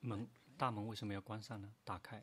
[0.00, 1.72] 门大门为什么要关上呢？
[1.84, 2.22] 打开。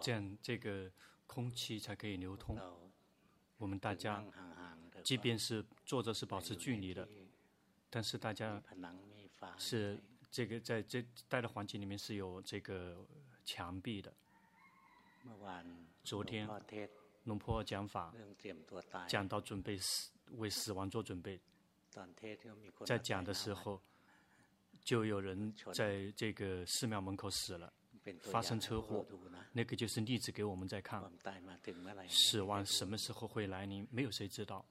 [0.00, 0.90] 这样，这个
[1.26, 2.58] 空气才可以流通。
[3.58, 4.24] 我们大家，
[5.04, 7.08] 即便是坐着是保持距离的，
[7.88, 8.60] 但是大家
[9.56, 13.06] 是这个在这待的环境里面是有这个
[13.44, 14.12] 墙壁的。
[16.04, 16.48] 昨天，
[17.26, 18.12] 龙婆讲法
[19.06, 21.38] 讲到准备死为死亡做准备，
[22.84, 23.80] 在讲的时候，
[24.82, 27.72] 就有人在这个寺庙门口死了。
[28.22, 29.04] 发生车祸，
[29.50, 31.02] 那个就是例子给我们在看，
[32.08, 34.64] 死亡什么时候会来临，没有谁知道。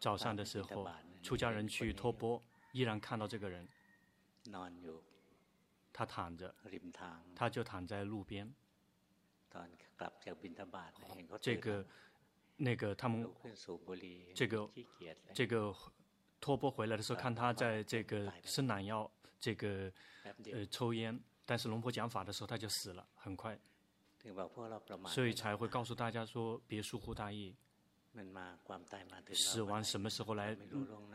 [0.00, 0.84] 早上的时候，
[1.22, 2.42] 出家人去托钵，
[2.72, 3.68] 依然看到这个人，
[5.92, 6.52] 他躺着，
[7.36, 8.52] 他就躺在路边。
[11.40, 11.86] 这个，
[12.56, 13.28] 那个他们，
[14.34, 14.70] 这个，
[15.34, 15.74] 这个。
[16.42, 19.06] 托钵回来的时候，看他在这个伸懒腰，
[19.38, 19.92] 这个
[20.50, 23.60] 呃抽烟，但是龙婆讲法的时候他就死了，很快，
[25.06, 27.54] 所以才会告诉大家说别疏忽大意，
[29.34, 30.56] 死亡什么时候来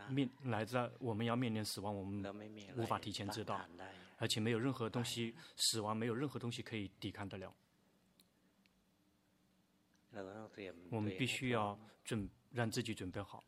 [0.08, 0.92] 面来着？
[1.00, 2.24] 我们要面临死亡，我们
[2.76, 3.60] 无法提前知道，
[4.18, 7.52] 而且没有任何东西，死亡没有任何东西可以抵抗得了，
[10.90, 13.42] 我们必须要准让自己准备好。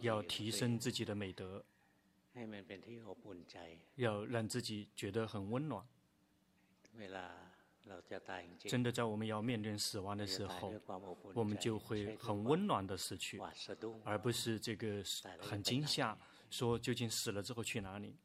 [0.00, 1.64] 要提升自己的美德，
[3.96, 5.84] 要让自己觉得很温暖。
[8.60, 10.72] 真的，在我们要面临死亡的时候，
[11.34, 13.38] 我们就会很温暖的死去，
[14.04, 15.02] 而不是这个
[15.40, 16.16] 很惊吓，
[16.48, 18.16] 说究竟死了之后去哪里？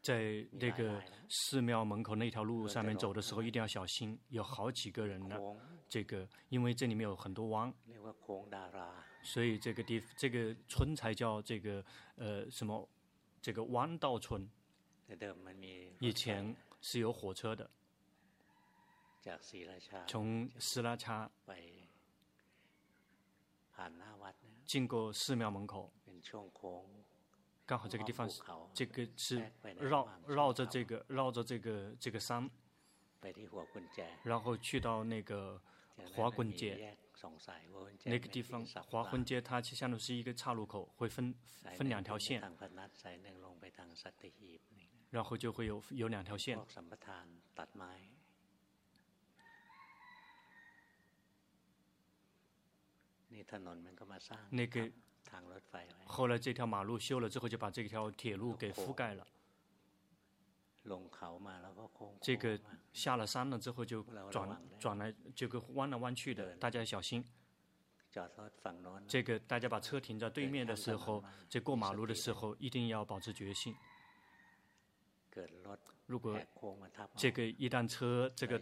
[0.00, 5.36] 在那个寺庙门口那条路上面走的时候，一定要小心，有好几个人呢。
[5.88, 7.72] 这个，因为这里面有很多弯，
[9.22, 11.84] 所以这个地这个村才叫这个
[12.16, 12.88] 呃什么
[13.40, 14.48] 这个弯道村。
[16.00, 17.70] 以前是有火车的，
[20.06, 21.30] 从斯拉恰
[24.64, 25.92] 经过寺庙门口。
[27.66, 28.42] 刚好这个地方是，
[28.74, 32.50] 这个是绕绕着这个绕着这个这个山，
[34.22, 35.60] 然后去到那个
[36.14, 36.96] 华棍街，
[38.04, 41.34] 那个地方华棍街它其实相当于是一个岔路口，会分
[41.74, 42.42] 分两条线，
[45.10, 46.58] 然后就会有有两条线。
[54.50, 54.92] 那个。
[56.06, 59.26] 后来这条马路修了之后，就把这条铁路给覆盖了。
[62.20, 62.60] 这个
[62.92, 67.24] 下了山了之后就转转来，这个弯来弯去的，大家要小心。
[69.08, 73.74] 这个大家把车停在对面的时候，这过马路的时候一定要保持决心。
[76.06, 76.38] 如果
[77.16, 78.60] 这个一旦车这个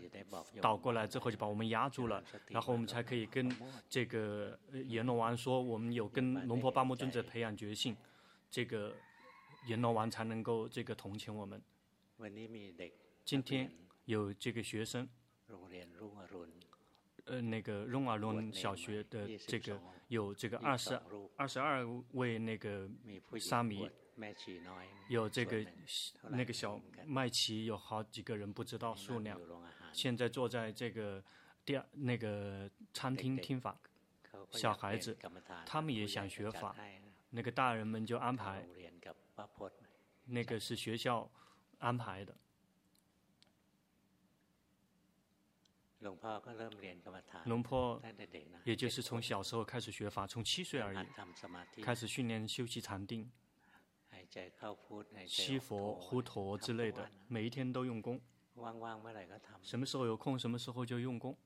[0.60, 3.50] 倒过来之后，就把我们压住了，然后我们才可以跟
[3.88, 7.97] 这个阎罗王说，我们有跟龙婆巴木尊者培养决心，
[8.48, 8.94] 这个
[9.66, 11.60] 阎罗王才能够这个同情我们。
[13.25, 13.69] 今天
[14.04, 15.09] 有这个学生，
[17.24, 21.00] 呃，那个荣尔伦小学的这个有这个二十
[21.36, 22.88] 二十二位那个
[23.41, 23.91] 沙弥。
[25.08, 25.64] 有这个
[26.28, 29.40] 那个小麦琪，有好几个人不知道数量。
[29.92, 31.22] 现在坐在这个
[31.64, 33.78] 第二那个餐厅听法，
[34.50, 35.16] 小孩子
[35.66, 36.74] 他们也想学法，
[37.30, 38.66] 那个大人们就安排，
[40.26, 41.30] 那个是学校
[41.78, 42.36] 安排的。
[47.44, 48.02] 龙坡
[48.64, 51.06] 也就是从小时候开始学法，从七岁而已，
[51.80, 53.30] 开始训练修习禅定。
[55.26, 58.20] 西佛、呼陀之类的，每一天都用功。
[59.62, 61.36] 什么时候有空，什么时候就用功。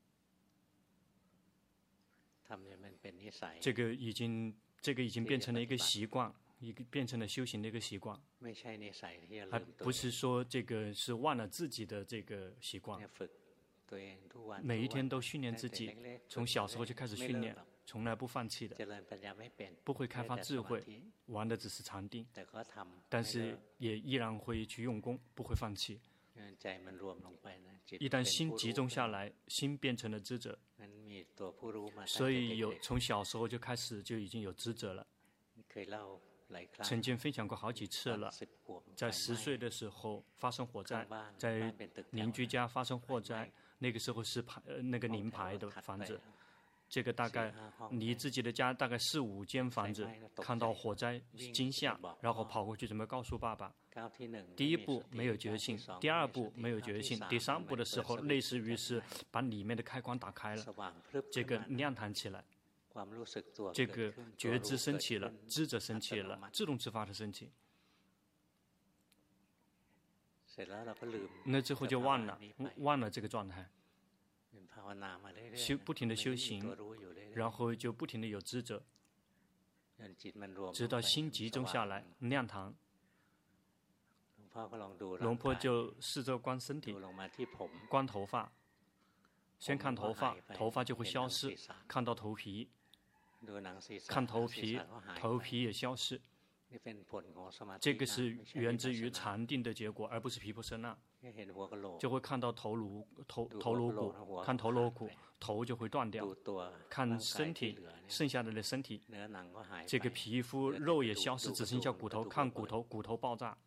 [3.59, 8.17] 这个已经，这个已经变成了一个习惯，一个变成了修行的一个习惯。
[9.51, 13.01] 还不是说这个是忘了自己的这个习惯。
[14.61, 15.93] 每一天都训练自己，
[16.29, 17.53] 从小时候就开始训练。
[17.87, 18.75] 从来不放弃的，
[19.85, 20.83] 不会开发智慧，
[21.27, 22.27] 玩的只是禅定，
[23.07, 26.01] 但是也依然会去用功，不会放弃。
[27.91, 30.59] 一旦心集中下来，心变成了知者，
[32.05, 35.07] 所以有从小时候就开始就已经有知者了。
[36.83, 38.29] 曾经分享过好几次了，
[38.97, 41.07] 在十岁的时候发生火灾，
[41.37, 41.73] 在
[42.11, 43.49] 邻居家发生火灾，
[43.79, 46.19] 那个时候是排呃那个临牌的房子，
[46.89, 47.53] 这个大概
[47.91, 50.07] 离自己的家大概四五间房子，
[50.37, 51.21] 看到火灾
[51.53, 53.73] 惊吓，然后跑过去准备告诉爸爸。
[54.55, 59.01] 第一步没有觉醒，第二步没有觉醒，第三步的时候类似于是
[59.31, 60.65] 把里面的开关打开了，
[61.31, 62.43] 这个亮堂起来。
[63.73, 67.51] 这个觉知升起了，知者升起了，自动自发的升起。
[71.43, 72.39] 那之后就忘了，
[72.77, 73.69] 忘了这个状态。
[75.55, 76.75] 修不停的修行，
[77.33, 78.83] 然后就不停的有知者，
[80.73, 82.73] 直到心集中下来，亮堂。
[85.19, 86.95] 龙婆就试着观身体，
[87.89, 88.51] 观头发，
[89.59, 91.55] 先看头发，头发就会消失，
[91.87, 92.69] 看到头皮。
[94.07, 94.79] 看头皮，
[95.15, 96.19] 头皮也消失。
[97.79, 100.97] 这个是源自于禅定的结果，而不是皮婆舍那。
[101.99, 105.09] 就会看到头颅头头颅骨，看头颅骨，
[105.39, 106.27] 头就会断掉。
[106.89, 109.01] 看身体，剩下的的身体，
[109.85, 112.23] 这个皮肤肉也消失，只剩下骨头。
[112.23, 113.57] 看骨头，骨头爆炸，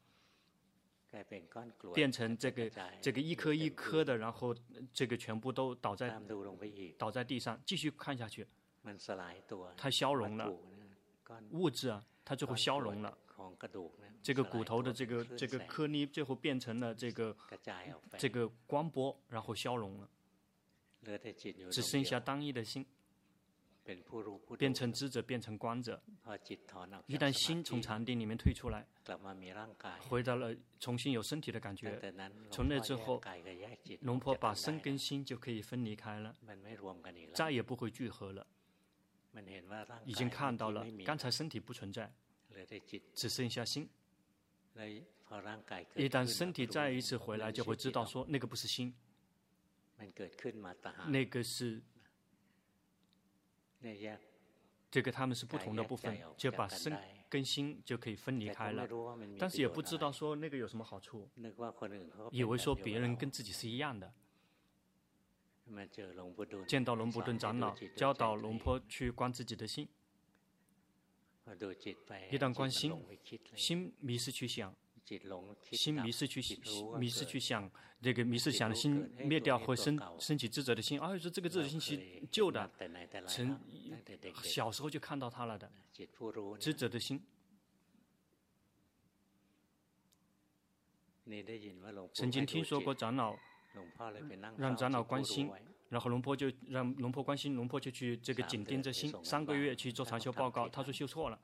[1.93, 2.70] 变成这个
[3.02, 4.55] 这个一颗一颗的，然后
[4.93, 6.20] 这个全部都倒在
[6.96, 7.61] 倒在地上。
[7.67, 8.46] 继续看下去。
[9.76, 10.50] 它消融了，
[11.50, 13.19] 物质啊，它就会消融了。
[14.23, 17.37] 这个骨头的这个这个颗粒最后变成了这个
[18.19, 20.09] 这个光波，然后消融了，
[21.71, 22.85] 只剩下单一的心，
[24.59, 26.03] 变成知者，变成观者。
[27.07, 28.87] 一旦心从禅定里面退出来，
[30.09, 31.99] 回到了重新有身体的感觉，
[32.51, 33.21] 从那之后，
[34.03, 36.35] 龙婆把身跟心就可以分离开了，
[37.35, 38.47] 再也不会聚合了。
[40.05, 42.13] 已经看到了，刚才身体不存在，
[43.15, 43.89] 只剩下心。
[45.95, 48.95] 一旦身体再一次回来，就会知道说那个不是心，
[51.07, 51.81] 那个是
[54.91, 56.97] 这个他们是不同的部分，就把身
[57.29, 58.89] 跟心就可以分离开了。
[59.39, 61.29] 但是也不知道说那个有什么好处，
[62.33, 64.13] 以为说别人跟自己是一样的。
[66.67, 69.89] 见到龙伯顿长老，教导龙婆去观自己的心。
[72.31, 72.95] 一旦关心，
[73.55, 74.75] 心迷失去想，
[75.73, 76.41] 心迷失去
[76.99, 77.71] 迷失去想，
[78.01, 81.01] 这个迷失想的心灭掉，会升升起智者的心。
[81.01, 82.01] 啊，说这个智者心是
[82.31, 82.71] 旧的，
[83.27, 83.59] 从
[84.43, 85.71] 小时候就看到他了的
[86.59, 87.23] 智者的心。
[92.15, 93.37] 曾经听说过长老。
[94.57, 95.49] 让长老关心，
[95.91, 101.39] 然后龙婆就让龙婆关心，龙婆就去这个紧盯着心，三个月去做禅修报告，他说修错了，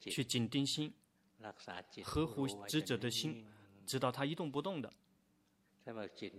[0.00, 0.92] 去紧盯心，
[2.04, 3.46] 呵护知者的心，
[3.86, 4.92] 直到他一动不动的。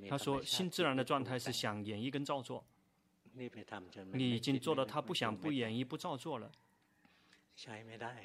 [0.09, 2.63] 他说心自然的状态是想演绎跟造作，
[3.33, 6.51] 你已经做到他不想不演绎不造作了，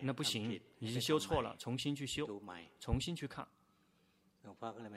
[0.03, 2.43] 那不行，已经修错了，重新去修，
[2.81, 3.47] 重新去看。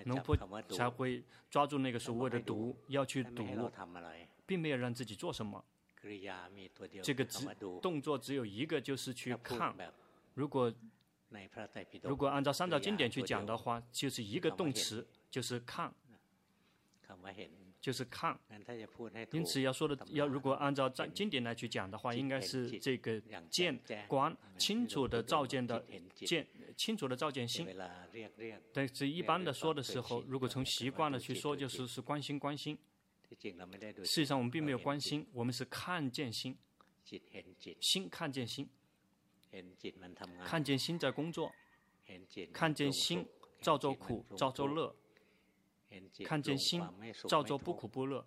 [0.06, 0.38] 龙婆
[0.70, 3.72] 才会抓住那个所谓的毒，要去毒，
[4.46, 5.64] 并没有让自己做什么。
[7.02, 7.48] 这个只
[7.82, 9.76] 动作只有一个，就是去看。
[10.36, 10.74] 如果
[12.04, 15.94] 如果按照三藏经典去讲的话，就是一个动词，就是看。
[17.88, 18.38] 就是看，
[19.32, 23.18] 因此要说的要，如果按照在经典来去讲的话，应该是这个
[23.50, 23.80] 见
[24.10, 25.82] 观清楚的照见的
[26.14, 27.66] 见清楚的照见心。
[28.74, 32.78] 但是一般的说的时候，如果从习惯的去说，就是是关心关心。
[34.04, 36.58] 实际上我们并没有关心，我们是看见心，
[37.80, 38.70] 心看见心，
[40.44, 41.50] 看见心在工作，
[42.52, 43.26] 看见心
[43.62, 44.94] 造作苦造作乐。
[46.26, 46.84] 看见心
[47.28, 48.26] 照做不苦不乐，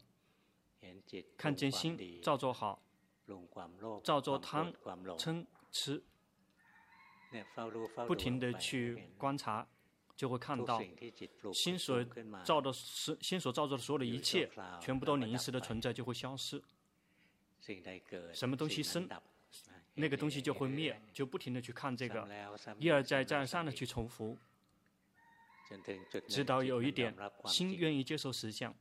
[1.36, 2.82] 看见心照做好，
[4.02, 4.72] 照做贪
[5.18, 6.02] 嗔痴，
[8.06, 9.66] 不停的去观察，
[10.16, 10.82] 就会看到
[11.52, 12.04] 心所
[12.44, 14.50] 造的是心所造作的所有的一切，
[14.80, 16.62] 全部都临时的存在就会消失。
[18.32, 19.08] 什么东西生，
[19.94, 22.26] 那个东西就会灭，就不停的去看这个，
[22.78, 24.36] 一而再再而三的去重复。
[26.28, 27.14] 直到有一点
[27.46, 28.74] 心愿意接受实相，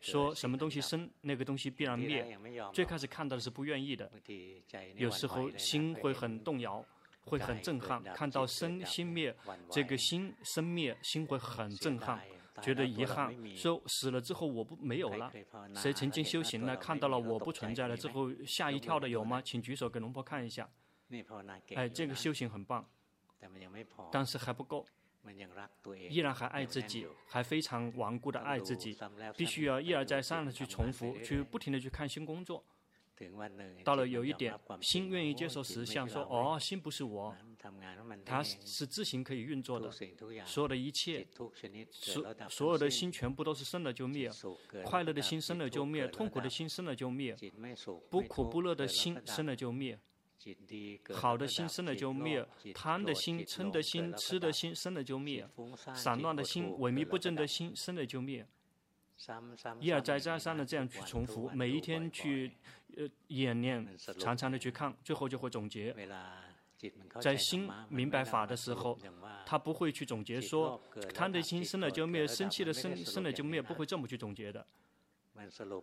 [0.00, 2.38] 说什么东西生，那个东西必然灭。
[2.72, 4.10] 最开始看到的是不愿意的，
[4.96, 6.84] 有时候心会很动摇，
[7.22, 8.02] 会很震撼。
[8.14, 9.34] 看到生心灭，
[9.70, 12.20] 这个心生灭，心会很震撼，
[12.62, 13.34] 觉得遗憾。
[13.54, 15.32] 说死了之后我不没有了，
[15.74, 19.40] 谁曾经修行了，看到了我不存在了之后吓一跳的有吗？
[19.42, 20.68] 请举手给龙婆看一下。
[21.74, 22.88] 哎，这个修行很棒，
[24.10, 24.84] 但是还不够，
[26.08, 28.96] 依然还爱自己，还非常顽固的爱自己，
[29.36, 32.64] 必须要一而再三的去重复，去不停的去看新工作。
[33.84, 37.32] 到了有一点，心愿意接受实相，说哦，心不是我，
[38.24, 39.88] 它是自行可以运作的，
[40.44, 41.24] 所有的一切，
[41.92, 44.28] 所所有的心全部都是生了就灭，
[44.84, 47.36] 快乐的心生了就灭，痛苦的心生了就灭，
[48.10, 49.96] 不苦不乐的心生了就灭，
[51.12, 55.46] 好的心生了就灭，贪的心、嗔的心、痴的心生了就灭，
[55.94, 58.46] 散乱的心、萎靡不振的心生了就灭。
[59.80, 62.50] 一而再再三的这样去重复，每一天去
[62.96, 63.86] 呃演练，
[64.18, 65.94] 常常的去看，最后就会总结。
[67.20, 68.98] 在心明白法的时候，
[69.46, 70.78] 他不会去总结说
[71.14, 74.66] 贪的心生了就灭，生气的生生了就灭，不会这么去总结的。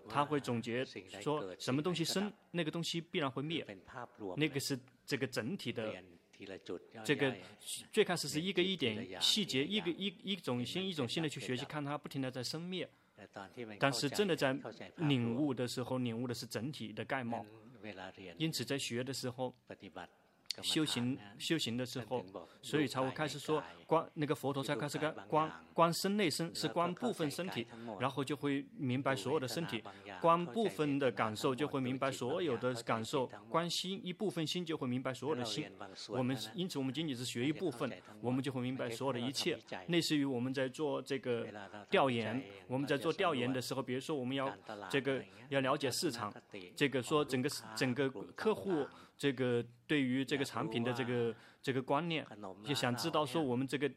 [0.10, 0.86] 他会总结
[1.22, 3.66] 说什么东西生，那个东西必然会灭，
[4.38, 5.94] 那个是这个整体的。
[7.06, 7.36] 这个
[7.92, 12.90] 最开始是一个一点细节，一个一一种心一种心的去学习，看它不停的在生灭。
[13.80, 14.52] 但是真的在
[14.98, 17.46] 领悟的时候，领悟的是整体的概貌。
[18.38, 19.54] 因此在学的时候，
[20.62, 22.26] 修行修行的时候，
[22.62, 27.66] 所以才会开始说观那个佛陀才开始观观观身内身是观部分身体，
[28.00, 29.82] 然后就会明白所有的身体，
[30.20, 35.72] 观部分的感受就会明白所有的感受，观心一部分心就会明白所有的心。
[36.10, 37.90] 我们因此我们仅仅是学一部分，
[38.20, 39.58] 我们就会明白所有的一切。
[39.88, 41.48] 类似于我们在做这个
[41.90, 44.52] 调研，我们在做调研的时候，比如说我们要
[44.90, 46.34] 这个要了解市场，
[46.76, 48.86] 这个说整个整个客户。
[49.22, 52.26] 这个对于这个产品的这个这个观念，
[52.66, 53.88] 就想知道说我们这个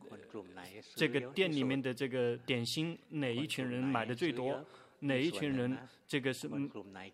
[0.95, 4.63] 这个店里面的这个点心哪一群人买的最多，
[5.01, 5.77] 哪一群人。
[6.07, 6.47] 这个是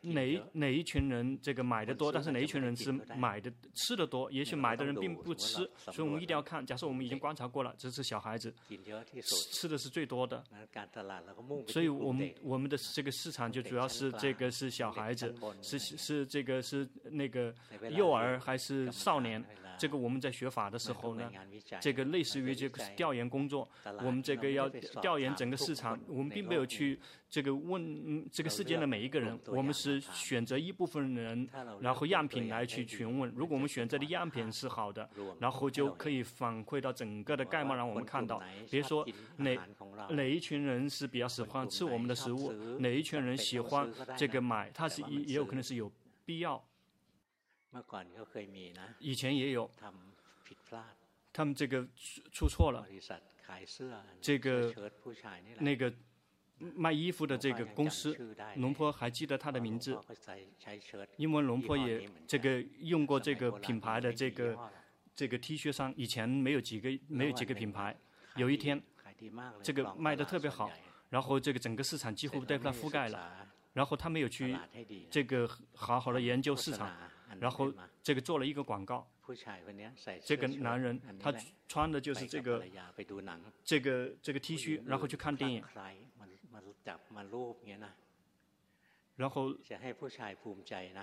[0.02, 4.30] 哪哪一群人这个买的多，但是哪一群人是买的吃的多？
[4.32, 6.66] 也许买的人并不吃，所以我们一定要看。
[6.66, 8.52] 假设我们已经观察过了，这是小孩子
[9.22, 10.44] 吃吃的是最多的，
[11.68, 17.54] 所以我们我们的这个市场就主要是这个是小孩子，是是这个是那个
[17.96, 19.42] 幼儿还是少年？
[19.80, 21.30] 这个我们在学法的时候呢，
[21.80, 23.66] 这个类似于这个调研工作，
[24.04, 24.68] 我们这个要
[25.00, 27.00] 调研整个市场，我们并没有去。
[27.30, 31.48] 这个问这个世界的每一个人，我们是选择一部分人，
[31.80, 33.32] 然后样品来去询问。
[33.36, 35.08] 如果我们选择的样品是好的，
[35.38, 38.42] 然后就可以反馈到整个的概貌，让我们看到。
[38.68, 39.06] 比如说
[39.36, 39.56] 哪
[40.08, 45.88] 哪一群人是比较喜欢吃我们的食物，哪一群人喜欢这个买，它是也也有可能是有
[46.24, 46.60] 必要。
[48.98, 49.70] 以前也有，
[51.32, 51.86] 他们这个
[52.32, 52.86] 出错了，
[54.20, 54.74] 这个
[55.58, 55.92] 那个。
[56.76, 58.14] 卖衣服的这个公司，
[58.56, 59.98] 龙坡还记得他的名字，
[61.16, 64.70] 因为龙坡也这个用过这个品牌的这个
[65.14, 67.96] 这个 T 恤衫，以前没有几个没有几个品牌，
[68.36, 68.78] 有一天
[69.62, 70.70] 这个卖的特别好，
[71.08, 74.54] 然后这个整个市场几乎被他覆盖了，然后他没有去
[75.10, 76.94] 这个好好的研究市场，
[77.38, 77.72] 然后
[78.02, 79.06] 这个做了一个广告，
[80.24, 81.32] 这个男人他
[81.68, 82.64] 穿的就是这个
[83.64, 85.62] 这个这个 T 恤，然后去看电影。
[89.16, 89.54] 然后，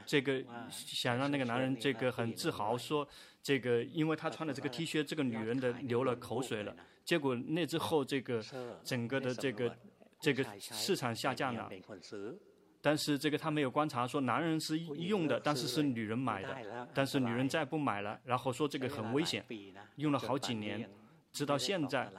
[0.08, 3.08] 这个想让那个男人这个很自豪，说
[3.44, 6.76] 这个因为他穿的这个 T 恤，这个女人的流了口水了。
[7.06, 8.44] 结果那之后，这个
[8.84, 9.78] 整个的这个
[10.20, 11.70] 这个市场下降了。
[12.88, 19.44] 但是这个他没有观察，说男人是用的，但是是女人买的，但是女人再不买了，然后说这个很危险，
[19.98, 20.90] 用了好几年。
[21.38, 22.10] 直到现在，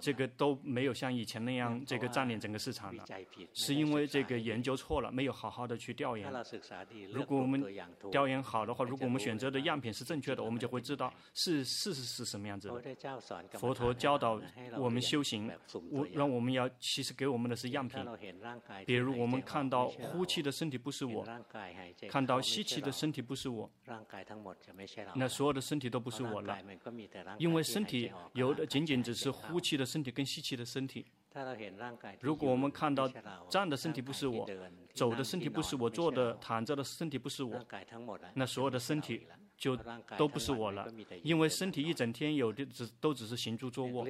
[0.00, 3.04] 这个都没有像以前那样这个占领整个市场了，
[3.52, 6.32] 是因为这个研究错了，没有好好的去调研。
[7.12, 7.62] 如果我们
[8.10, 13.58] 调研好的话，如果我们选择的样品是正确的，我们就会知道是事实是什么样子的。
[13.58, 14.40] 佛陀教导
[14.78, 15.52] 我们修行，
[15.90, 18.02] 我让我们要其实给我们的是样品。
[18.86, 21.26] 比如我们看到呼气的身体不是我，
[22.08, 23.70] 看到吸气的身体不是我，
[25.14, 26.56] 那所有的身体都不是我了，
[27.36, 28.61] 因为身体有的。
[28.66, 31.06] 仅仅只是呼气的身体跟吸气的身体。
[32.20, 33.08] 如果我们看到
[33.48, 34.46] 站的身体不是我，
[34.92, 37.58] 走的身体不是我，坐的、躺着的身体不是我，
[38.34, 39.26] 那所有的身体
[39.56, 39.74] 就
[40.18, 40.86] 都不是我了。
[41.22, 44.06] 因为身体一整天有的只都只是行住坐卧，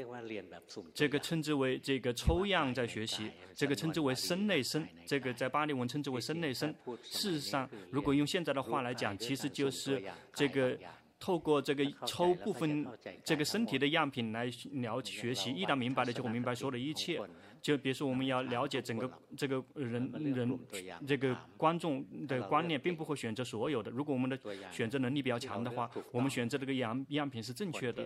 [0.92, 6.74] 这个称之为这个抽样在学习，这个称之为身内身，这个在巴利文称之为身内身。
[7.04, 10.02] 事实上，如果用现在的话来讲，其实就是
[10.34, 10.76] 这个。
[11.22, 12.84] 透过这个抽部分
[13.22, 17.20] 这个身体的样品来了解学习，一旦明白了就会明白所有的一切。
[17.60, 20.58] 就比如说，我们要了解整个这个人人
[21.06, 23.88] 这个观众的观念，并不会选择所有的。
[23.88, 24.36] 如果我们的
[24.72, 28.04] 选择能力比较强的话，我们选择这个样样品是正确的，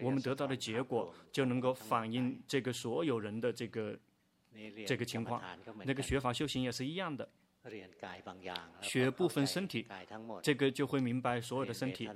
[0.00, 3.94] 我们得到的结果就能够反映这个所有人的这个
[4.86, 5.42] 这个情况。
[5.84, 7.28] 那个学法修行也是一样的。
[8.82, 9.86] 学部分身体，
[10.42, 12.06] 这个就会明白所有的身体；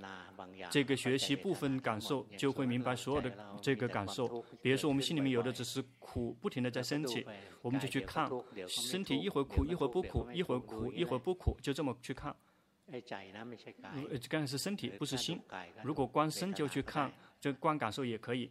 [0.71, 4.45] 这个学习部分感受，就会明白所有的这个感受。
[4.61, 7.27] 比如说，我们心里面有的只是苦，不停的在升起，
[7.63, 8.31] 我们就去看
[8.69, 12.37] 身体，一会儿苦，一会儿不苦，一会儿苦，一会儿不苦，就这么去看。
[14.29, 15.41] 刚才是身体，不是心。
[15.83, 17.11] 如果光身就去看。
[17.41, 18.51] 这观感受也可以，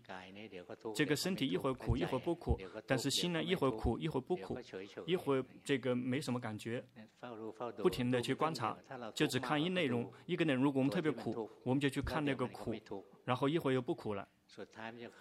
[0.96, 4.58] 这个身体一会儿苦一会儿不苦，但是心呢，一会儿苦一会儿不苦，
[5.06, 6.82] 一会儿这个没什么感觉，
[7.82, 8.78] 不停的去观察，
[9.14, 12.74] 就只看一内容，一个内容，如果我们特别苦，我们就去看那个苦，
[13.26, 14.26] 然后一会儿又不苦了，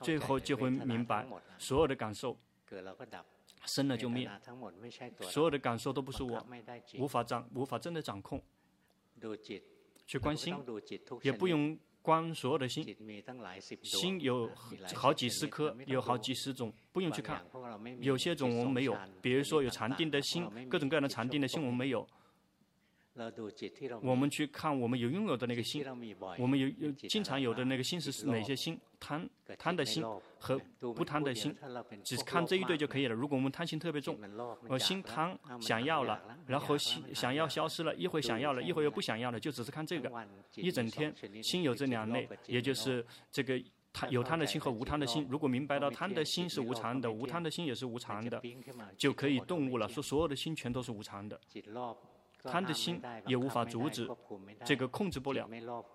[0.01, 1.27] 最后就会明白
[1.59, 2.39] 所有的感受
[3.65, 4.31] 生了就灭，
[5.23, 6.47] 所有的感受都不是我，
[6.99, 8.41] 无法掌无法真的掌控，
[10.07, 10.55] 去关心，
[11.23, 11.77] 也不用。
[12.07, 12.97] 观所有的心，
[13.83, 14.49] 心有
[14.95, 17.45] 好几十颗，有好几十种，不用去看。
[17.99, 22.07] 有些种我们没有，比如说有禅定的心，各种各样的禅定的心我们没有。
[24.03, 25.85] 我们去看我们有拥有的那个心，
[26.39, 28.79] 我们有有经常有的那个心是哪些心？
[28.99, 30.03] 贪贪的心
[30.39, 31.55] 和不贪的心，
[32.03, 33.15] 只看这一对就可以了。
[33.15, 34.19] 如果我们贪心特别重，
[34.69, 40.11] 呃，心贪想要了，然后心想要消失了，一会想要了，一会又不想要了，就只是看这个。
[40.55, 45.27] 一整天心有这两类，也就是这个贪有贪的心和无贪的心。
[45.29, 48.43] 如果明白到贪的心是无常的，无贪的心也是无常的，
[48.97, 49.87] 就可以顿悟了。
[49.87, 51.39] 说所有的心全都是无常的。
[52.47, 54.09] 贪的心也无法阻止，
[54.65, 55.47] 这个控制不了；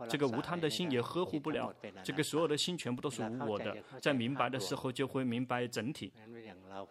[0.07, 1.73] 这个无贪的心也呵护不了。
[2.03, 3.75] 这个所有的心全部都是无我的。
[3.99, 6.11] 在明白的时候就会明白整体。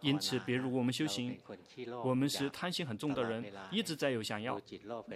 [0.01, 1.37] 因此，比如我们修行，
[2.03, 4.59] 我们是贪心很重的人，一直在有想要，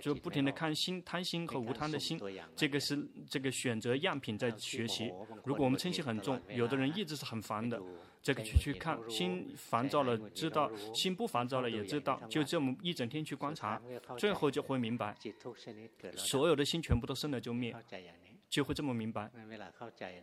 [0.01, 2.19] 就不停地看心、贪心和无贪的心。
[2.55, 5.11] 这个是这个选择样品在学习。
[5.43, 7.81] 如果我们嗔心很重，有的人一直是很烦的。
[8.25, 13.79] 这个去去看，心烦躁了知道，心不烦躁了也知道，就这么一整天去观察，
[14.17, 15.15] 最后就会明白，
[16.15, 17.71] 所有的心全部都生了就灭，
[18.49, 19.29] 就会这么明白。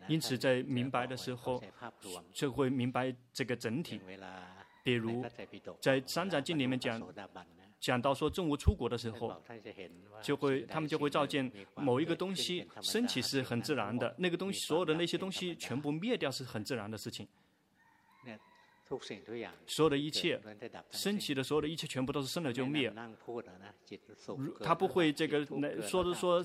[0.08, 1.62] 因此在明白的时候，
[2.32, 4.00] 就会明白这个整体。
[4.82, 5.24] 比如
[5.80, 7.00] 在《三藏经》里面讲，
[7.78, 9.40] 讲到说证悟出国的时候，
[10.20, 17.28] 就会他们就会照见某一个东西升起是很自然的，那个东西所有的那些东西全部灭掉是很自然的事情。
[19.66, 20.38] 所有的一切
[20.90, 22.92] 升起的所有的一切全部都是生了就灭。
[24.62, 25.46] 他不会这个
[25.80, 26.44] 说着说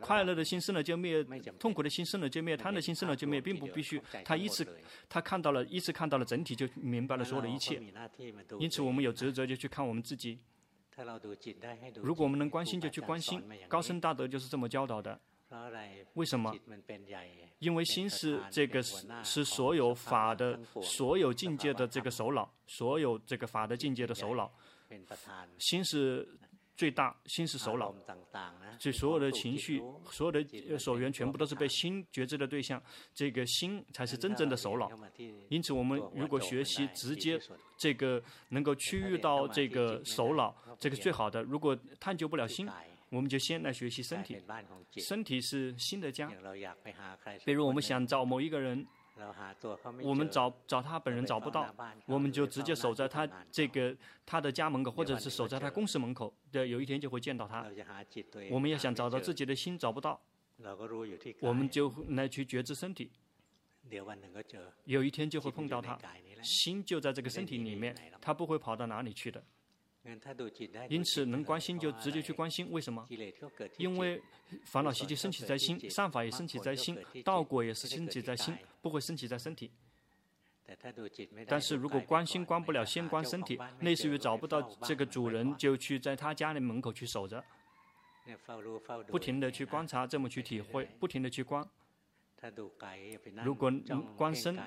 [0.00, 1.24] 快乐的心生了就灭，
[1.58, 4.00] 痛苦的心生了就灭，贪的心生了就灭，并不必须。
[4.24, 4.66] 他一次
[5.08, 7.82] 他看到了，一次看到了整体，就明白了所有的一切。
[8.58, 10.38] 因此，我们有职责就去看我们自己。
[11.96, 13.42] 如果我们能关心，就去关心。
[13.68, 15.18] 高僧大德就是这么教导的。
[16.14, 16.54] 为什么？
[17.58, 24.50] 因为心是这个是是所有法的所有境界的这个首脑，所有这个法的境界的首脑。
[25.58, 26.28] 心是
[26.76, 27.94] 最大，心是首脑。
[28.78, 32.82] 所以所有的情绪，所有的所缘，全部都是被心觉知的对象。
[33.14, 34.90] 这个心才是真正的首脑。
[35.48, 37.38] 因此，我们如果学习直接
[37.76, 41.42] 这个能够区域到这个首脑，这个最好的。
[41.42, 42.68] 如果探究不了心。
[43.12, 44.38] 我们就先来学习身体，
[44.96, 46.32] 身体是心的家。
[47.44, 48.86] 比如我们想找某一个人，
[50.02, 51.74] 我们找找他本人找不到，
[52.06, 53.94] 我们就直接守在他这个
[54.24, 57.66] 他的家门口，或者是守在他公司门口，的，有一天就会见到他。
[58.50, 60.18] 我们要想找到自己的心找不到，
[61.40, 63.10] 我们就来去觉知身体，
[64.86, 65.98] 有一天就会碰到他，
[66.42, 69.44] 心就在这个身体里面，他不会跑到哪里去的。
[70.88, 72.68] 因此，能关心就直接去关心。
[72.72, 73.06] 为什么？
[73.78, 74.20] 因为
[74.64, 79.70] 烦恼习气升起在心，善法也升起在心，道果也是升起在心，不会升起在身体。
[81.46, 87.44] 但是如果关心关不了，先关身体，类似于找不到这个主人，就去在他家里门口去守着，
[89.08, 91.64] 不停的去观察，这么去体会，不停的去观。
[93.44, 93.72] 如果
[94.16, 94.58] 观身，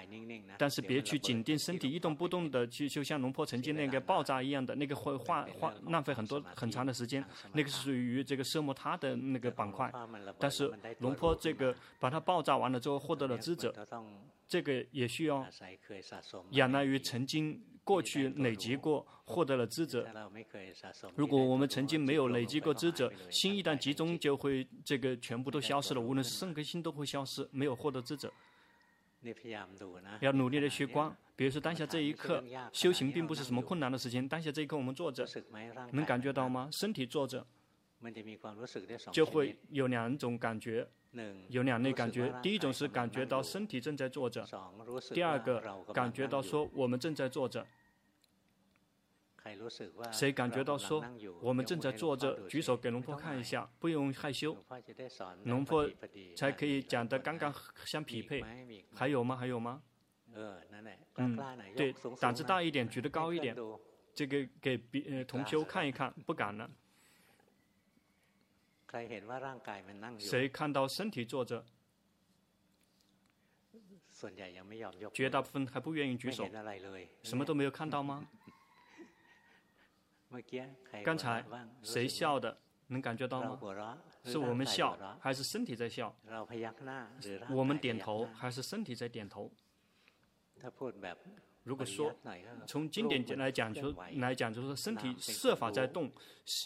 [0.57, 9.91] 但是别去紧盯身体一动不动的，去就像龙坡曾经那个爆炸一样的，那个会花花浪费很多很长的时间，那个是属于这个奢摩他的那个板块。
[10.39, 13.73] 但是龙坡这个把它爆炸完了之后获得了知者，
[14.47, 15.45] 这个也需要
[16.51, 17.61] 仰赖于曾经。
[17.85, 20.05] 过去累积过，获得了资者。
[21.15, 26.01] 如果我们曾经没有累积过资者，心一旦集中，就会这个全部都消失了。
[26.01, 28.33] 无论是身跟心都会消失，没有获得资者。
[30.19, 34.27] 要努力的去观，比如说当下这一刻，修行并不是什么困难的事情。
[34.27, 35.25] 当下这一刻我们坐着，
[35.91, 36.67] 能感觉到吗？
[36.71, 37.45] 身体坐着，
[39.11, 40.87] 就会有两种感觉，
[41.49, 42.33] 有两类感觉。
[42.41, 44.45] 第一种是感觉到身体正在坐着，
[45.13, 47.65] 第二个感觉到说我们正在坐着。
[50.11, 51.03] 谁感觉到说
[51.39, 52.47] 我们正在坐着？
[52.47, 54.57] 举手给龙婆看一下，不用害羞。
[55.43, 55.87] 龙婆
[56.35, 57.53] 才可以讲的刚刚
[57.85, 58.43] 相匹配。
[58.93, 59.35] 还有吗？
[59.35, 59.83] 还有吗？
[61.17, 61.37] 嗯，
[61.75, 63.55] 对，胆子大一点，举得高一点。
[64.15, 66.69] 这个给别呃同修看一看，不敢了。
[70.25, 71.63] 谁看到身体坐着？
[75.13, 76.45] 绝大部分还不愿意举手。
[77.23, 78.25] 什么都没有看到吗？
[81.03, 81.43] 刚才
[81.83, 82.57] 谁笑的？
[82.87, 83.57] 能感觉到吗？
[84.23, 86.15] 是我们笑，还是身体在笑？
[87.51, 89.51] 我们点头，还是身体在点头？
[91.65, 92.15] 如果说
[92.67, 96.11] 从经典来讲，就来讲，就是说身体设法在动，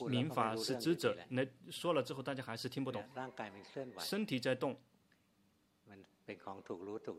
[0.09, 1.17] 明法是知者。
[1.29, 3.01] 那说了之后，大家还是听不懂。
[3.97, 4.77] 身体在动，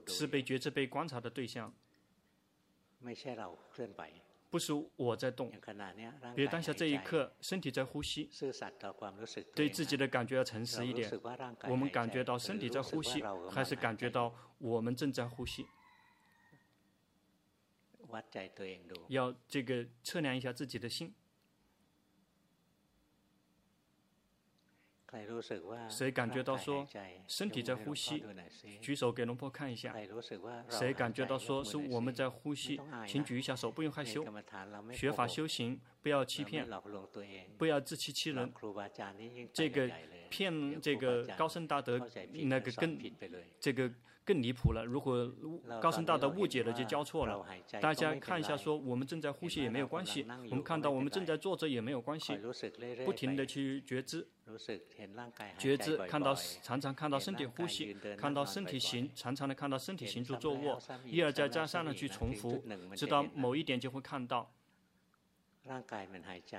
[0.07, 1.73] 是被觉知、被观察的对象。
[4.51, 5.51] 不是我在动，
[6.35, 8.29] 比如当下这一刻，身体在呼吸，
[9.55, 11.11] 对自己的感觉要诚实一点。
[11.67, 15.65] 我们感觉到身体在呼吸，还是感觉到我们正在呼吸？
[19.09, 21.15] 要这个测量一下自己的心。
[25.89, 26.87] 谁感觉到说
[27.27, 28.23] 身体在呼吸？
[28.81, 29.93] 举手给龙婆看一下。
[30.69, 32.81] 谁感觉到说是我们在呼吸？
[33.09, 34.25] 请举一下手，不用害羞。
[34.93, 36.65] 学法修行，不要欺骗，
[37.59, 38.53] 不要自欺欺人。
[39.53, 39.91] 这个
[40.29, 41.99] 骗这个高僧大德，
[42.45, 42.99] 那个更
[43.59, 43.93] 这个。
[44.31, 44.85] 更离谱了！
[44.85, 45.29] 如果
[45.83, 47.45] 高僧大德误解了，就交错了。
[47.81, 52.39] 大家看一下，说我们正在呼吸也没有关系，我们看到我们正在坐着也没有关系，
[53.05, 54.25] 不停的去觉知，
[55.59, 62.63] 觉知看到常常看到身体呼吸，看到身体行，常常的看到身体行住坐卧，一而再再三的去重复，
[62.95, 64.49] 直到某一点就会看到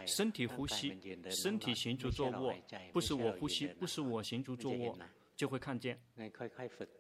[0.06, 0.94] 身体呼吸，
[1.30, 2.54] 身体行住坐卧，
[2.92, 4.98] 不是我呼吸，不是我行住坐卧。
[5.42, 6.00] 就会看见，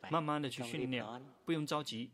[0.10, 1.06] 慢慢的去训练，
[1.46, 2.10] 不用着急。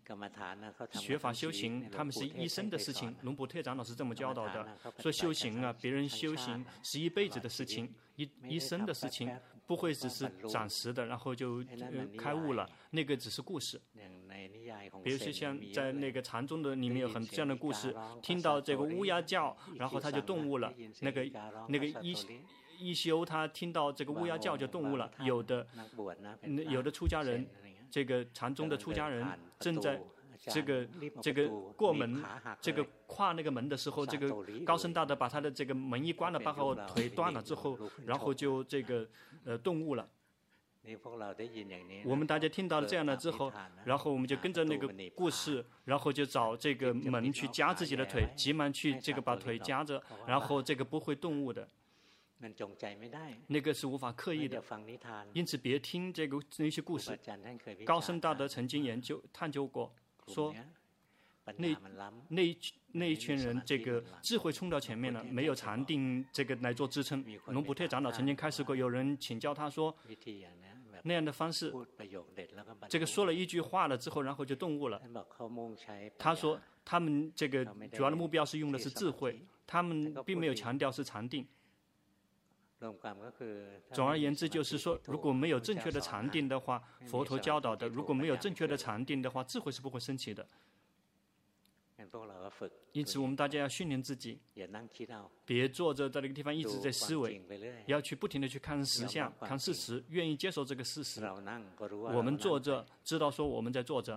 [0.91, 3.15] 学法修行，他们是一生的事情。
[3.21, 9.33] 龙普特长老是这么教导的，说修行啊，别人修行是一辈子的事情，一一生的事情，
[9.65, 11.63] 不会只是暂时的，然后就
[12.17, 13.81] 开悟了，那个只是故事。
[15.01, 21.25] 比如说像在那个禅宗的里面有很这样的故事，听到这个乌鸦叫，然后他就顿悟了，那个
[21.69, 22.13] 那个一。
[22.77, 25.65] 一休他听到这个乌鸦叫就顿悟了，有的，
[26.69, 27.47] 有的出家人，
[27.89, 29.25] 这个禅宗的出家人
[29.59, 30.01] 正在
[30.37, 30.87] 这个
[31.21, 32.23] 这个过门，
[32.61, 34.29] 这个跨那个门的时候，这个
[34.63, 39.07] 高僧大德把他的这个门一关了，把后腿断了之后，然后就这个
[39.45, 40.07] 呃顿悟了。
[42.05, 43.51] 我们大家听到了这样的之后，
[43.83, 51.67] 然后我们就跟着那个故事，然后就找这个门去夹自己的腿，急忙去这个把腿夹着，然后这个不会顿悟的。
[53.47, 54.63] 那个是无法刻意的，
[55.33, 57.17] 因此别听这个那些故事。
[57.85, 59.91] 高僧大德曾经研究探究过，
[60.27, 60.53] 说
[61.55, 61.75] 那
[62.29, 62.57] 那
[62.91, 67.25] 那一群人这个智慧冲到前面了，没有禅定这个来做支撑。
[67.47, 69.95] 龙普特长老曾经开始过，有人请教他说，
[71.03, 71.73] 那样的方式，
[72.89, 75.01] 这个说了一句话了之后，然后就顿悟了。
[76.17, 81.47] 他说他们这个主要的目标是用的是智慧，他们并没有强调是禅定。
[83.91, 90.47] 总而言之，就是说，如果没有正确的禅定的话，佛陀教导的，如果没有正确的禅定的话，智慧是不会升起的。
[92.91, 94.39] 因此，我们大家要训练自己，
[95.45, 97.41] 别坐着在那个地方一直在思维，
[97.87, 101.21] 要去不停的去看实相、看事实，愿意接受这个事实。
[102.13, 104.15] 我们坐着，知道说我们在坐着，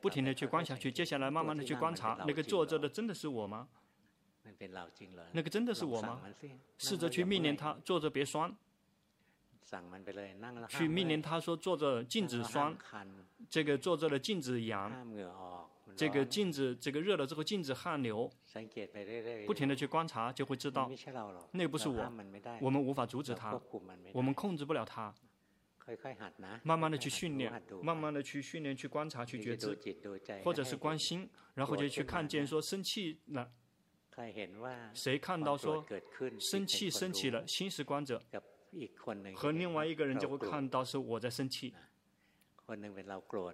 [0.00, 3.68] 不停的去观下去，接下来慢慢的去观察，那个坐着的真的是我吗？
[5.32, 6.20] 那个真的是我吗？
[6.78, 8.54] 试着去命令他坐着别酸，
[10.68, 12.76] 去命令他说坐着禁止酸，
[13.48, 14.90] 这个坐着的禁止痒，
[15.96, 18.30] 这个禁止这个热了之后禁止汗流，
[19.46, 20.90] 不停的去观察就会知道，
[21.52, 22.12] 那不是我，
[22.60, 23.58] 我们无法阻止他，
[24.12, 25.14] 我们控制不了他，
[26.62, 29.78] 慢慢的去训练，慢慢的去训练去观察去觉知，
[30.44, 33.50] 或者是关心，然后就去看见说生气了。
[34.94, 35.84] 谁看到说
[36.38, 38.22] 生气升起了，心是观者，
[39.34, 41.74] 和另外一个人就会看到是我在生气。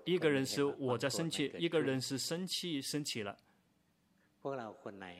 [0.04, 3.36] 一个人是我在生气，一个人是生气生气了。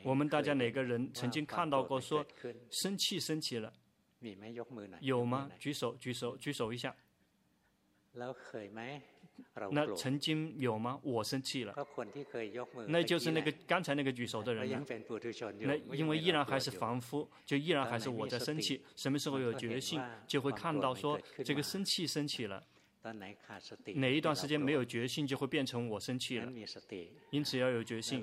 [0.04, 2.24] 我们大家哪个人曾经看到过说
[2.70, 3.72] 生气生气了？
[5.00, 5.50] 有吗？
[5.58, 6.94] 举手举手举手一下。
[9.70, 10.98] 那曾经有吗？
[11.02, 11.74] 我生气了，
[12.86, 14.84] 那就是那个刚才那个举手的人了。
[15.60, 18.82] 那因为依然还是凡夫，就依然还是我在生气。
[18.94, 22.62] 什么时候有觉性，就会看到说这个生气生气了。
[23.94, 26.52] 哪一段时间没有觉性，就会变成我生气了。
[27.30, 28.22] 因此要有觉性，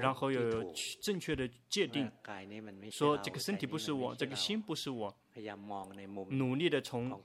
[0.00, 2.10] 然后要有正确的界定，
[2.90, 5.14] 说这个身体不是我，这个心不是我。
[6.30, 7.20] 努力的从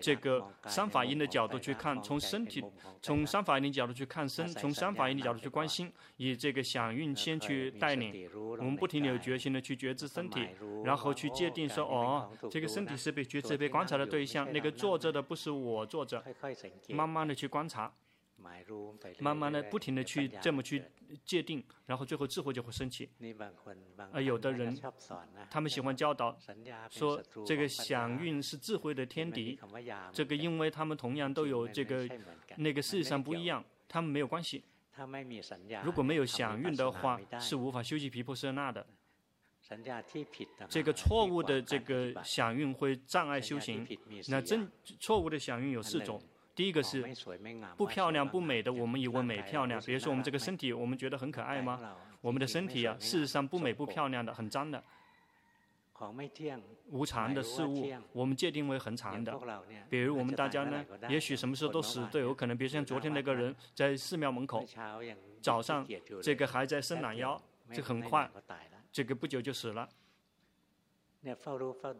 [0.00, 2.64] 这个三法印的角度去看，从身体，
[3.00, 10.48] 从三法印的角度去看身，从三法印的角度去关心，以这个响应先去带领，我们不停的有决心的去觉知身体，
[10.84, 16.22] 然后去界定说，哦，这个身体是被觉知、被观察的对象，那个坐着的不是我坐着，
[16.88, 17.92] 慢慢的去观察。
[19.20, 20.82] 慢慢的、不停的去这么去
[21.24, 23.08] 界定，然后最后智慧就会升起。
[24.12, 24.78] 而有的人，
[25.50, 26.36] 他们喜欢教导
[26.90, 29.58] 说，这个响应是智慧的天敌。
[30.12, 32.08] 这个因为他们同样都有这个
[32.56, 34.64] 那个事实上不一样，他们没有关系。
[35.84, 38.86] 如果没有响应的话，是无法修习皮婆舍那的。
[40.68, 43.86] 这个错误的这个响应会障碍修行。
[44.28, 46.20] 那真错误的响应有四种。
[46.58, 47.04] 第一个是
[47.76, 49.80] 不漂亮不美的，我们以为美漂亮。
[49.86, 51.78] 比如说我们这个身体，我们觉得很可爱吗？
[52.20, 54.82] 我们的身体啊，事实上不美不漂亮的，很脏的。
[56.90, 59.38] 无常的事物，我们界定为很常的。
[59.88, 62.58] 比如我们大家呢，也许什么时候都死都有可能。
[62.58, 64.66] 比如像昨天那个人在寺庙门口，
[65.40, 65.86] 早上
[66.20, 67.40] 这个还在伸懒腰，
[67.72, 68.28] 这很快，
[68.90, 69.88] 这个不久就死了。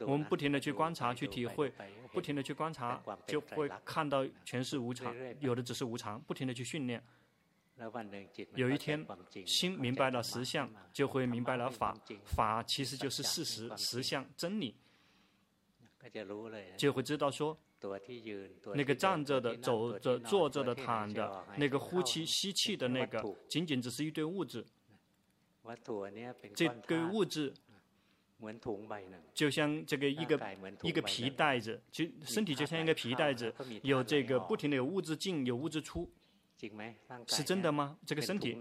[0.07, 1.73] 我们不停地去观察、去体会，
[2.13, 6.21] 不停地去观察，就会看到全是无常，有的只是无常。
[6.23, 7.03] 不停地去训练，
[8.55, 9.07] 有一天
[9.47, 11.97] 心明白了实相，就会明白了法。
[12.25, 14.75] 法其实就是事实、实相、真理，
[16.77, 17.59] 就会知道说，
[18.75, 24.65] 那个站着的、走着、坐着的、躺的，那个呼气、吸气的那个，仅仅只是一堆物质。
[26.55, 27.53] 这个物质。
[29.35, 30.41] 就像这个一个
[30.83, 36.09] 一个皮带子，就身体就像一个皮带子，有这个不停的有物质进，有物质出，
[37.27, 37.99] 是真的吗？
[38.07, 38.57] 这个身体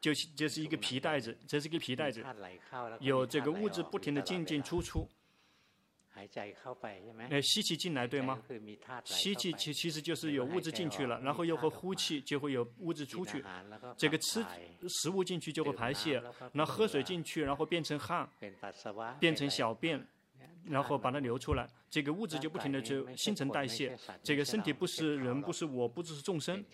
[0.00, 2.24] 就就是一个皮带子，这是一个皮带子，
[3.00, 5.08] 有这个物质不停的进进出出。
[7.30, 8.40] 呃，吸气进来对吗？
[9.04, 13.42] 吸气其其实就是有物质进去了，然后又和呼气，就会有物质出去。
[13.96, 14.44] 这个吃
[14.88, 16.22] 食物进去就会排泄，
[16.52, 18.28] 那喝水进去，然后变成汗，
[19.18, 20.06] 变成小便，
[20.64, 21.68] 然后把它流出来。
[21.88, 23.96] 这个物质就不停的就新陈代谢。
[24.22, 26.64] 这个身体不是人，不是我，不只是众生，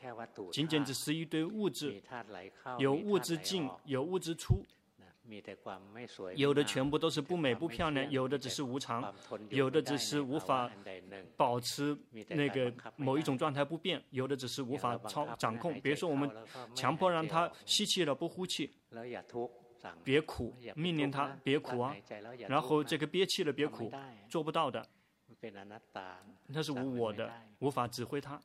[0.53, 2.03] 仅仅只是一堆物质，
[2.79, 4.65] 有物质进，有物质出。
[6.35, 9.15] 有的全部都是不美不漂亮，有的只是无常，
[9.51, 10.71] 有的只是无法
[11.37, 11.97] 保持
[12.29, 15.79] 那个某一种状态不变，有的只是无法操掌控。
[15.81, 16.31] 比如说，我们
[16.75, 18.71] 强迫让他吸气了不呼气，
[20.03, 21.95] 别苦，命令他别苦啊，
[22.49, 23.93] 然后这个憋气了别苦，
[24.29, 24.85] 做不到的。
[26.49, 28.41] 那是无我的，无法指挥他。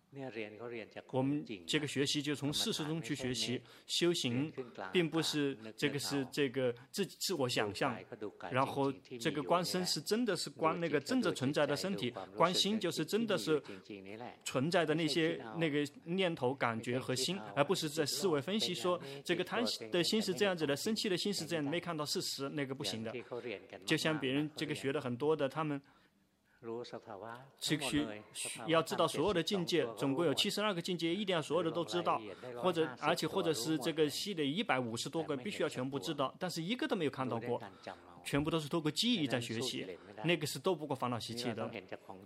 [1.10, 4.53] 我们这个学习就从事实中去学习，修行
[4.91, 7.97] 并不是这个是这个自自我想象。
[8.51, 13.60] 然后这个观身是真的是观那个真的存在的身体，观心就是真的是
[14.43, 23.12] 存在的那些那个念头、感觉和心，而不是在思维分析说这个贪的心是这样子的，生气的心是这样，没看到事实，那个不行的。
[23.84, 25.82] 就像别人这个学的很多的，他们。
[27.60, 28.08] 去
[28.67, 32.21] 要知道所有的境界，总共有七十二个境界，一定要所有的都知道，
[32.62, 37.62] 或者而且或者是这个系列一百五十多个，必须要全部知道，但是一个都没有看到过。
[38.23, 41.69] 全部都是透过记忆在学习，那个是斗不过烦恼习气的。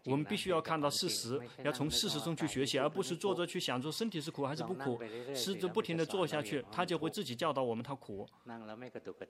[0.06, 5.00] 我们必须要看到事实，要从事实中去学习，而不是坐着去想着身体是苦还是不苦。
[5.34, 8.28] 试着不停地坐下去，它就会自己教导我们它苦。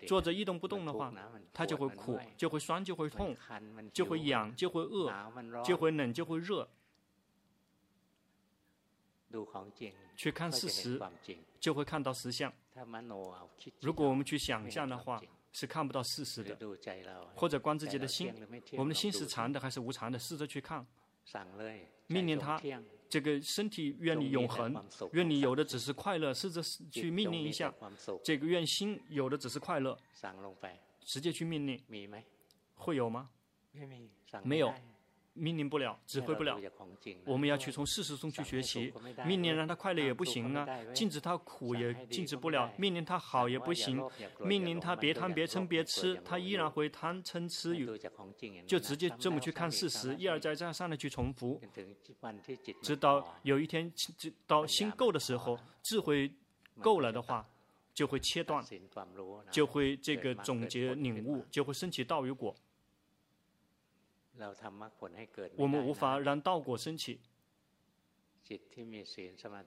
[0.07, 1.13] 坐着一动不动的话，
[1.53, 3.35] 它就会苦，就会酸，就会痛，
[3.93, 5.11] 就会痒，就会饿，
[5.63, 6.69] 就会冷，就会热。
[10.15, 10.99] 去看事实，
[11.59, 12.51] 就会看到实相。
[13.81, 15.21] 如果我们去想象的话，
[15.57, 16.55] 是看不到事实的，
[17.33, 18.31] 或者观自己的心，
[18.73, 20.19] 我们的心是常的还是无常的？
[20.19, 20.85] 试着去看，
[22.05, 22.61] 命令他，
[23.09, 24.71] 这个身体愿你永恒，
[25.13, 27.73] 愿你有的只是快乐，试着去命令一下，
[28.23, 29.97] 这个愿心有的只是快乐，
[31.01, 31.83] 直接去命令，
[32.75, 33.31] 会有吗？
[34.43, 34.71] 没有，
[35.37, 36.59] 命令不了，指挥不了。
[37.25, 38.93] 我们要去从事实中去学习。
[39.25, 44.01] 命令让他快乐也不行啊，禁止他苦也禁止不了，命令他好也不行，
[44.39, 47.75] 命令他别贪别嗔别痴，他依然会贪嗔痴。
[48.65, 51.61] 就直接这么去看事实，一而再再三的去重复，
[52.81, 56.31] 直到有一天，直到心够的时候，智慧
[56.81, 57.47] 够了的话，
[57.93, 58.63] 就会切断，
[59.51, 62.55] 就会这个总结领悟，就会升起道与果。
[65.55, 67.19] 我们无法让道果升起。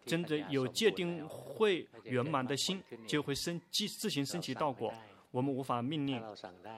[0.06, 4.92] 真的有界定会圆满的心，就会生自自行升起道果。
[5.30, 6.22] 我们无法命令。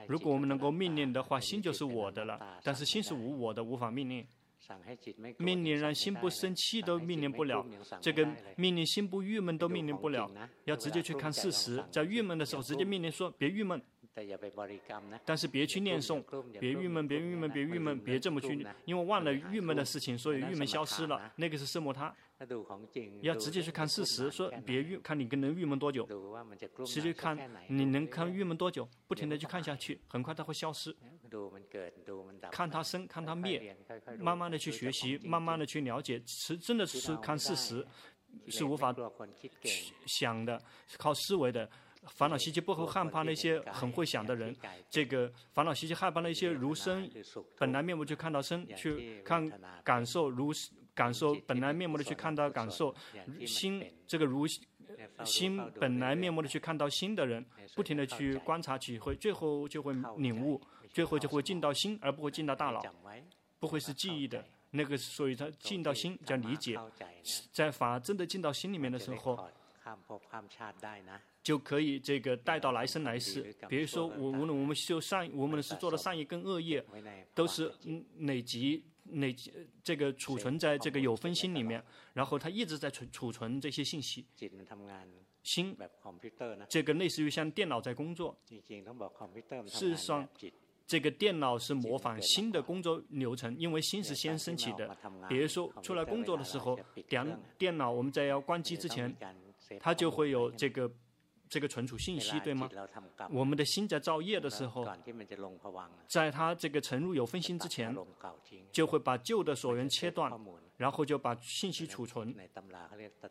[0.07, 2.59] 如果我们能够命令的话，心就是我的了。
[2.61, 4.25] 但是心是无我的，无法命令。
[5.37, 7.65] 命令让心不生气都命令不了，
[8.01, 8.25] 这个
[8.55, 10.29] 命令心不郁闷都命令不了。
[10.65, 13.81] 要直接去看事实，在郁闷的时候直接命令说别郁闷。
[15.25, 16.21] 但是别去念诵，
[16.59, 21.31] 别郁闷，别郁闷，别郁闷，别这么去，因为忘了郁闷的事情，所以郁闷消失了。
[21.35, 22.15] 那个是色魔他。
[23.21, 26.05] 要直接去看事实，说别郁，看你能郁闷多久，
[26.85, 30.93] 直接看你能看郁闷多久，不停的去看下去，很快它会消失。
[32.51, 33.75] 看它生，看它灭，
[34.19, 37.87] 慢慢的去学习，慢慢的去了解，是真的是看事实，
[38.49, 38.93] 是无法
[40.05, 40.61] 想的，
[40.97, 41.69] 靠思维的。
[42.07, 44.55] 烦恼习气不会害怕那些很会想的人，
[44.89, 47.09] 这个烦恼习气害怕那些如生
[47.57, 49.49] 本来面目去看到生，去看
[49.83, 50.51] 感受如
[50.93, 52.93] 感受本来面目的去看到感受，
[53.47, 54.45] 心这个如
[55.23, 60.61] 心本来面目的去看到心的人，不停的去观察体会，最后就会领悟，
[60.91, 62.83] 最后就会进到心，而不会进到大脑，
[63.59, 66.77] 不会是记忆的那个，所以他进到心叫理解，
[67.51, 69.49] 在法真的进到心里面的时候。
[71.43, 73.53] 就可以这个带到来生来世。
[73.67, 76.83] 比如说，我无论我们修善，我们是做的善业跟恶业，
[77.33, 77.73] 都是
[78.19, 79.51] 累积累积
[79.83, 84.25] 这个储存在这个有分心里面，然后它一直在储储存这些信息。
[85.43, 85.75] 心
[86.69, 88.37] 这个类似于像电脑在工作。
[89.67, 90.25] 事实上，
[90.87, 94.95] 这个电脑是模仿新的工作流程，因为心是先升起的。
[95.27, 99.13] 比如说，出来工作的时候，电电脑我们在要关机之前，
[99.79, 100.91] 它就会有这个。
[101.49, 102.67] 这个存储信息对吗？
[103.29, 104.83] 我们的心在造业的时候，
[106.07, 107.95] 在它这个沉入有分心之前，
[108.71, 110.31] 就会把旧的所缘切断，
[110.77, 112.35] 然后就把信息储存。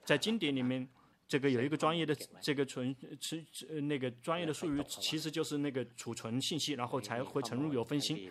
[0.05, 0.88] 在经典里面，
[1.27, 8.31] 这个有一个专业的这个存存那个专业的术语，其实就是那个储存信息，然后才会沉入有分心。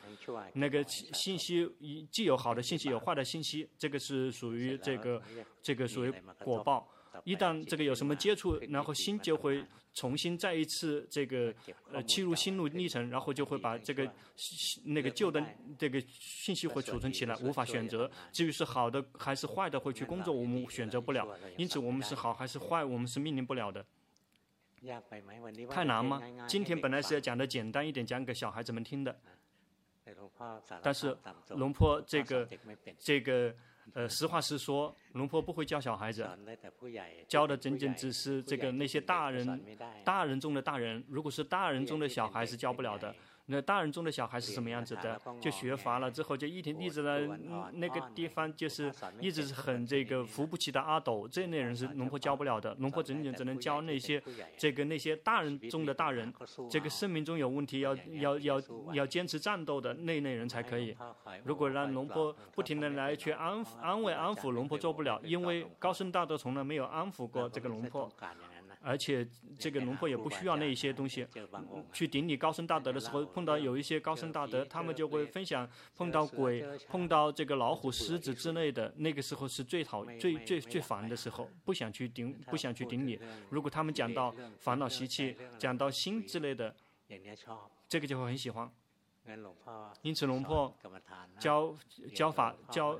[0.53, 1.69] 那个信息
[2.09, 5.21] 既有好的信息，有坏的信息，这个是属于这个
[5.61, 6.87] 这个属于果报。
[7.23, 11.53] 一旦这个有什么接触，然后心就会重新再一次这个
[11.91, 14.11] 呃切入心路历程，然后就会把这个
[14.85, 15.43] 那个旧的
[15.77, 18.09] 这个信息会储存起来，无法选择。
[18.31, 21.27] 至于是好的还是坏的会去工作，我们选择不了。
[21.57, 23.85] 因此，我们是好还是坏，我们是命令不了的。
[25.69, 26.21] 太难吗？
[26.47, 29.19] 今天本来是要讲的简单一点，讲给小孩子们听的。
[30.81, 31.15] 但是
[31.49, 32.49] 龙坡这个
[32.97, 33.55] 这个。
[33.93, 36.27] 呃，实话实说，龙婆不会教小孩子，
[37.27, 41.03] 教的仅仅只是这个那些大人，大人中的大人。
[41.09, 43.13] 如果是大人中的小孩，是教不了的。
[43.51, 45.21] 那大人中的小孩是什么样子的？
[45.41, 47.27] 就学乏了之后，就一天一直在
[47.73, 51.27] 那个地方，就是一直是很这个扶不起的阿斗。
[51.27, 52.73] 这类人是龙婆教不了的。
[52.79, 54.23] 龙婆仅仅只能教那些
[54.57, 56.33] 这个那些大人中的大人，
[56.69, 58.61] 这个生命中有问题要要要
[58.93, 60.95] 要坚持战斗的那类人才可以。
[61.43, 68.09] 如果让龙婆不停的来去安安慰安抚龙婆做不了，因为高僧大德从来没有安抚过这个龙婆。
[68.81, 69.25] 而且
[69.59, 71.25] 这个龙婆也不需要那一些东西，
[71.93, 83.19] 去顶礼高僧大德的时候，碰到有一些高僧大德，他们就会分享，碰到鬼、碰到这个老虎、狮子之类的，那个时候是最讨、最最最烦的时候，不想去顶，不想去顶礼。
[83.49, 86.75] 如果他们讲到烦恼习气，讲到心之类的，
[87.87, 88.69] 这个就会很喜欢。
[90.01, 90.73] 因此，龙婆
[91.39, 91.75] 教
[92.13, 92.99] 教法教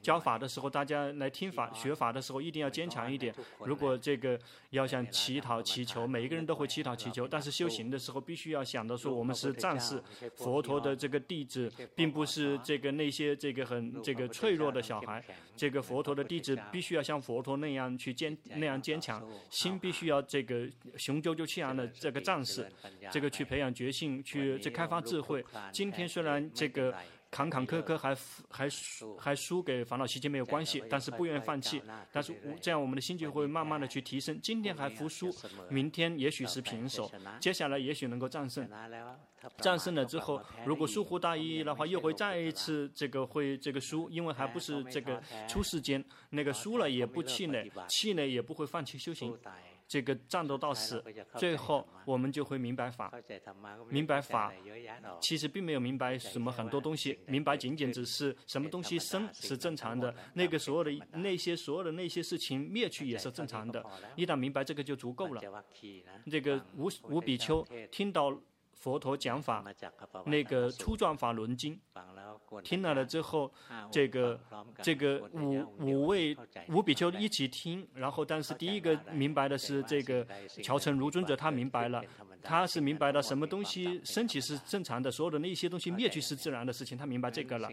[0.00, 3.34] 教法的时候，大家来听法学法的时候，一定要坚强一点。
[3.60, 4.38] 如果这个
[4.70, 10.02] 要想乞讨祈求，每一个人都会乞讨祈求，但是修行的时候，必须要想到说，我们是战士，
[10.34, 15.22] 佛陀的这个弟子，并不是这个那些这个很这个脆弱的小孩。
[15.54, 22.66] 这个佛陀的弟子必须要像佛陀那样去坚那样坚强，心必须要这个雄赳赳气昂的这个战士，
[23.10, 25.41] 这个去培养决心，去去开发智慧。
[25.72, 26.94] 今天虽然这个
[27.30, 28.16] 坎坎坷坷还
[28.50, 31.82] 还输还输给烦恼习气没有关系，但是不愿意放弃，
[32.12, 34.38] 但是这样我们的心就会慢慢的去提升。
[34.42, 35.34] 今天还服输，
[35.70, 38.68] 明天也许是平手，接下来也许能够战胜。
[39.58, 49.36] 战胜了之后，如果疏忽大意的话，又会再一次这个会这个输，因为还不是这个出世间，那个输了也不气馁，气馁也不会放弃修行。
[49.92, 51.04] 这个战斗到死，
[51.36, 53.12] 最后我们就会明白法，
[53.90, 54.50] 明白法，
[55.20, 63.84] 其实并没有明白什么很多东西，明白仅仅只是什么东西生是正常的，那个所有的那些所有的那些事情灭去也是正常的，
[64.16, 65.62] 一旦明白这个就足够了。
[66.30, 68.34] 这个无无比丘听到
[68.72, 69.62] 佛陀讲法，
[70.24, 71.78] 那个初转法轮经。
[72.62, 73.52] 听了了之后，
[73.90, 74.40] 这个
[74.82, 76.36] 这个五五位
[76.68, 80.26] 五比丘一起听，然后但是第一个明白的是这个
[80.62, 82.02] 乔陈如尊者，他明白了。
[82.44, 87.70] 他是明白了什么东西升起是正常的，所有的那些东西灭去是自然的事情，他明白这个了。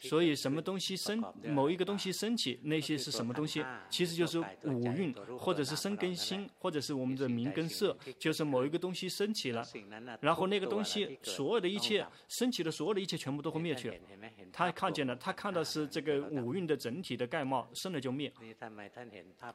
[0.00, 3.64] 所以什么东西升，某一个东西升起，那些是什么东西？
[3.88, 9.64] 其实就是五蕴，或者是生根心，或者是我们的名根色，就是某一个东西升起了，
[10.20, 14.00] 然后那个东西所有的一切升起的所有的一切全部都会灭去。
[14.52, 18.32] 他看见了，他看到是这个五蕴的整体的概貌，生了就灭。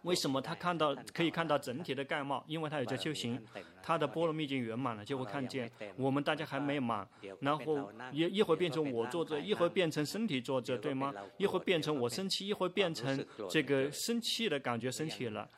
[0.03, 2.43] 为什么他看到可以看到整体的概貌？
[2.47, 3.41] 因为他有在修行，
[3.83, 4.29] 他的波。
[4.29, 7.07] 罗蜜已经圆满了，就会看见我们大家还没满，
[7.39, 11.11] 然后一一会变成我坐着，一会变成身体坐着，对吗？
[11.37, 15.49] 一会变成我生气，一会变成这个生气的感觉升起了，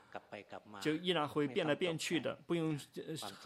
[0.82, 2.80] 就依然会变来变去的，不用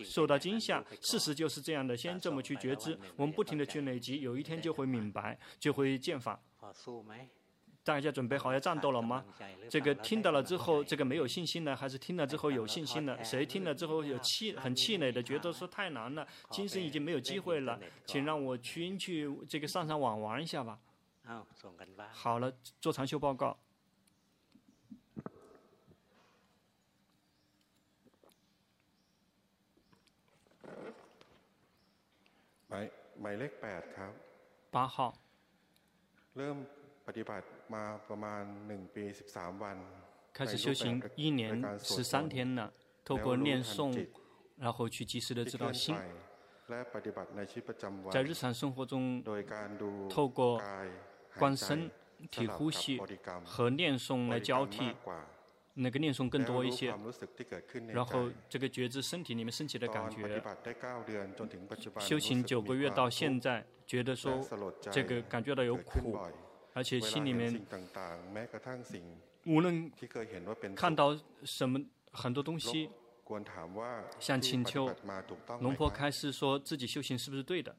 [0.04, 0.84] 受到惊吓。
[1.02, 6.40] 事实就是这样的，先这么去觉知，我们不停的去累积，有一天就会明白，就会见法。
[7.84, 9.24] 大家准备好要战斗了吗？
[9.70, 13.24] 这个听到了之后，这个没有信心呢，还是听了之后有信心呢？
[13.24, 20.80] 谁听了之后有气很气馁的，觉得说太难了，今生已经没有机会了，请让我去去这个上上网玩一下吧。
[22.12, 22.52] 好了，
[22.82, 23.56] 做长修报告。
[34.72, 35.14] 八号。
[40.34, 42.74] 开始修行一年十三天了，
[43.06, 44.08] 透过念诵，
[44.58, 45.96] 然后去及时的知道心，
[48.12, 49.24] 在日常生活中，
[50.10, 50.62] 透过
[51.38, 51.90] 观身
[52.30, 53.00] 体呼吸
[53.46, 54.94] 和念诵来交替，
[55.76, 56.94] 那个念诵更多一些，
[57.94, 60.42] 然后这个觉知身体里面升起的感觉，
[62.00, 64.42] 修行九个月到现在，觉得说
[64.92, 66.18] 这个感觉到有苦。
[66.74, 67.66] 而且心里面，
[69.46, 69.90] 无论
[70.76, 71.80] 看到什么
[72.12, 72.90] 很多东西，
[74.20, 74.94] 想请求
[75.62, 77.74] 龙婆开示说自己修行是不是对的？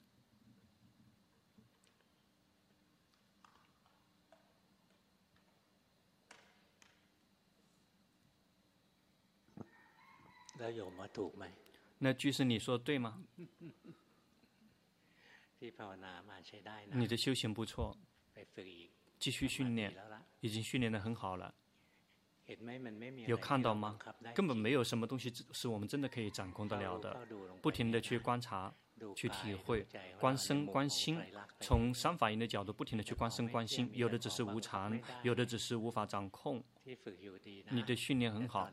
[11.99, 13.23] 那居士你说对吗？
[16.93, 17.97] 你的修行不错。
[19.19, 19.97] 继续训练，
[20.41, 21.55] 已经训练的很好了。
[23.27, 23.99] 有看到吗？
[24.35, 27.27] 根本没有什么东西是我们真的可以掌控得了的。
[27.63, 28.73] 不停的去观察、
[29.15, 29.87] 去体会、
[30.19, 31.21] 观身、观心，
[31.61, 33.91] 从三法印的角度不停的去观身、观心。
[33.93, 36.63] 有的只是无常，有的只是无法掌控。
[37.71, 38.71] 你的训练很好，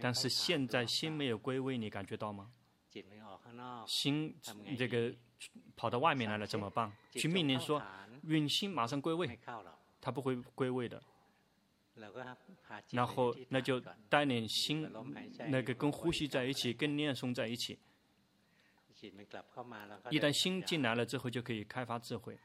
[0.00, 2.50] 但是现在心没有归位，你感觉到吗？
[3.86, 4.34] 心
[4.76, 5.14] 这个
[5.76, 6.92] 跑到外面来了怎么办？
[7.12, 7.82] 去命令说。
[8.24, 9.36] 运心马上归位，
[10.00, 11.02] 他不会归位的。
[12.90, 14.88] 然后那就带领心，
[15.48, 17.76] 那个跟呼吸在一起，跟念诵在一起。
[20.10, 22.38] 一旦心进来了之后，就可以开发智慧。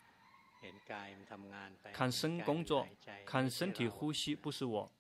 [1.94, 2.88] 看身工作，
[3.26, 4.92] 看身体呼吸，不是我。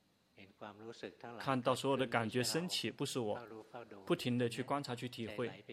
[1.39, 3.39] 看到所有的感觉升起，不是我。
[4.05, 5.63] 不停地去观察，去体会。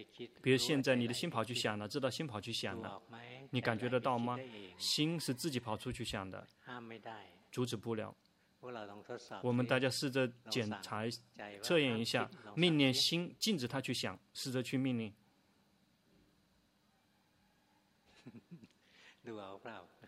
[0.43, 3.01] 比如现在你的心跑去想了，知道心跑去想了。
[3.51, 4.39] 你感觉得到吗？
[4.79, 6.47] 心是自己跑出去想的，
[7.53, 8.15] 阻止不了。
[9.43, 11.03] 我们大家试着检查、
[11.63, 15.15] 测验一下，命令心禁止他去想，试着去命令。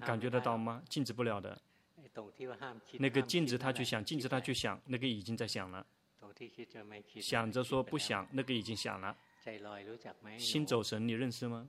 [0.05, 0.83] 感觉得到吗？
[0.89, 1.61] 禁止不了的。
[2.99, 5.87] 那个禁止他去想，禁止他去想，那个已经在想了。
[7.21, 9.17] 想着说不想，那个已经想了。
[10.39, 11.69] 心走神，你认识吗？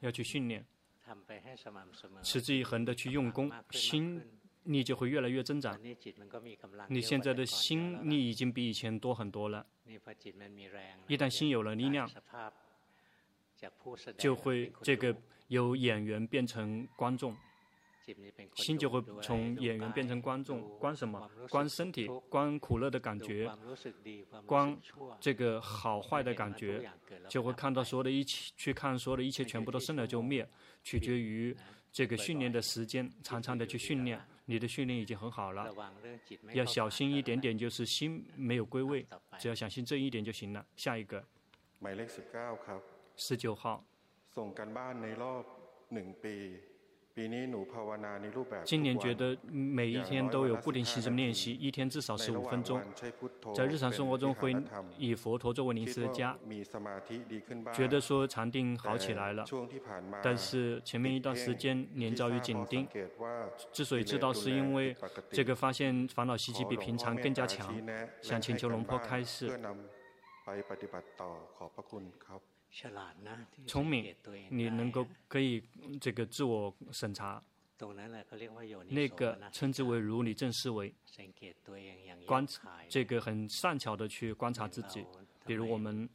[0.00, 0.64] 要去训练，
[2.22, 4.22] 持之以恒的去用功，心
[4.64, 5.78] 力就会越来越增长。
[6.88, 9.66] 你现在的心力已经比以前多很多了。
[11.06, 12.10] 一旦心有了力量，
[14.16, 15.14] 就会这个
[15.48, 17.36] 由演员变成观众。
[18.54, 21.30] 心就会从演员变成观众，观什么？
[21.50, 23.46] 观身体，观苦乐的感觉，
[24.46, 24.74] 观
[25.20, 26.90] 这个好坏的感觉，
[27.28, 30.48] 就会看到所有的一切，去看所有的一切，全部都生了就灭，
[30.82, 31.54] 取决于
[31.92, 35.70] 这个训练的时间，常常的去训练，你的训练已经很好了，
[36.54, 39.06] 要小心一点点，就是心没有归位，
[39.38, 40.64] 只要小心这一点就行了。
[40.76, 41.22] 下一个，
[43.18, 43.84] 十九号。
[48.64, 52.80] 今年觉得每一天都有固定形式练习，一天至少十五分钟。
[53.52, 54.54] 在日常生活中会
[54.96, 56.38] 以佛陀作为临时的家，
[57.74, 59.44] 觉得说禅定好起来了。
[60.22, 62.86] 但是前面一段时间年遭于紧盯，
[63.72, 64.94] 之所以知道是因为
[65.32, 67.74] 这个发现烦恼习气比平常更加强，
[68.22, 69.58] 想请求龙坡开示。
[73.66, 74.14] 聪明，
[74.50, 75.62] 你能够可以
[76.00, 77.42] 这个自我审查，
[78.88, 80.94] 那个称之为如理正思维，
[82.26, 82.46] 观
[82.88, 85.04] 这个很善巧的去观察自己。
[85.46, 86.08] 比如我们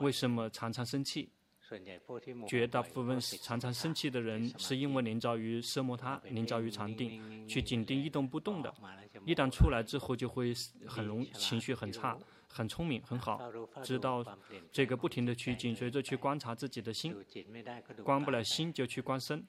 [0.00, 1.28] 为什么常常生气？
[2.46, 8.72] 绝大部分常常生气的人，是因为临着于奢摩他，临着于禅定，去紧盯一动不动的，
[9.26, 10.54] 一旦出来之后就会
[10.86, 12.18] 很容易情绪很差。
[12.48, 13.38] 很聪明，很好，
[13.82, 14.24] 知道
[14.72, 17.14] 这个不停的去紧随着去观察自己的心，
[18.02, 19.44] 观不了心就去观身，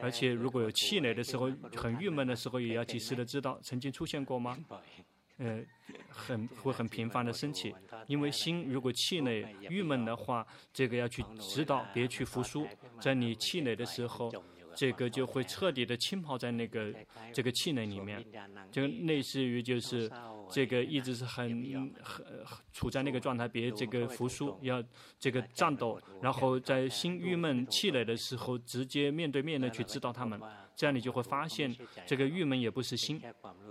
[0.00, 4.58] 而且如果有气馁的时候，很郁闷的时候，也要及时的知道曾经出现过吗？
[5.38, 5.64] 呃，
[6.10, 7.74] 很 会很频繁的升起，
[8.06, 12.66] 因为心如果气馁、郁闷的话，这个要去知道，别去服输，
[13.00, 14.30] 在你气馁的时候。
[14.74, 16.94] 这个就会彻底的浸泡在那个
[17.32, 18.24] 这个气馁里面，
[18.70, 20.10] 就类似于就是
[20.50, 22.26] 这个一直是很很
[22.72, 24.82] 处在那个状态，别这个服输，要
[25.18, 30.40] 这个战斗，然后在心郁闷气馁的时候，直接面对面的去指导他们，
[30.74, 31.74] 这样你就会发现
[32.06, 33.20] 这个郁闷也不是心，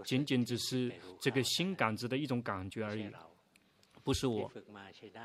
[0.04, 3.10] 仅仅只是这个心感知的一种感觉而已，
[4.04, 4.52] 不是我。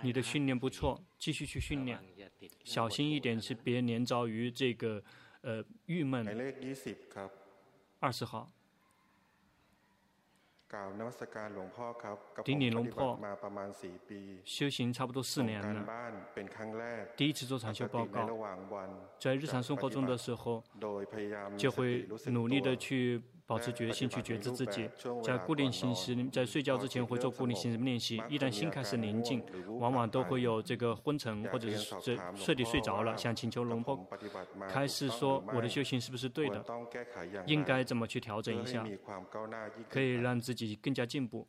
[0.03, 1.99] 你的训练不错，继续去训练，
[2.65, 5.03] 小心一点是别连着于这个。
[5.47, 6.27] 呃，郁闷。
[8.01, 8.51] 二十号。
[12.45, 13.17] 顶顶龙破。
[14.45, 15.87] 修行差不多四年了。
[17.17, 18.29] 第一次做禅修报告。
[19.21, 20.65] 在日常生活中的时候，
[21.57, 23.23] 就会努力的去。
[23.47, 24.91] 保持决心去觉知自己，
[25.23, 28.17] 在固定形式，在睡觉之前会做固定形式练习。
[28.29, 29.41] 一旦心开始宁静，
[29.79, 33.17] 往往都会有这个昏沉或者是睡彻底睡着了。
[33.17, 34.05] 想请求龙婆
[34.69, 36.65] 开始说，我的修行是不是对的？
[37.47, 38.85] 应该怎么去调整一下，
[39.89, 41.47] 可以让自己更加进步？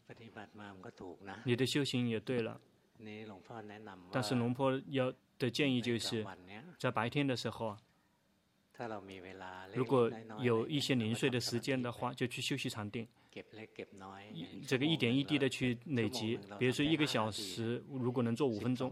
[1.43, 2.61] 你的修行也对了，
[4.11, 6.23] 但是龙婆要的建议就是，
[6.77, 7.75] 在白天的时候。
[9.73, 13.07] 如果有一些零碎的时间的话，就去休息禅定。
[14.67, 18.91] 这个一点一滴的去累积，比如说一个小时，如果能做五分钟，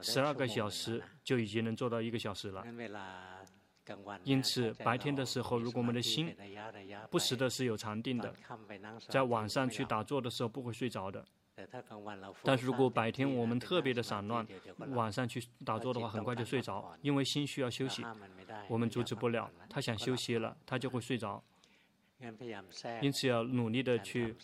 [0.00, 2.64] 十二个小时就已经能做到一个小时了。
[4.24, 6.34] 因此，白天的时候，如果我们的心
[7.10, 8.34] 不时的是有禅定的，
[9.08, 11.24] 在晚上去打坐的时候不会睡着的。
[12.42, 14.46] 但是如果白天我们特别的散乱，
[14.88, 18.04] 晚上去打坐的话，很快就睡着，因为心需要休息，
[18.68, 19.50] 我们阻止不了。
[19.70, 21.42] 他想休息了，他就会睡着。
[23.02, 24.34] 因此要努力的去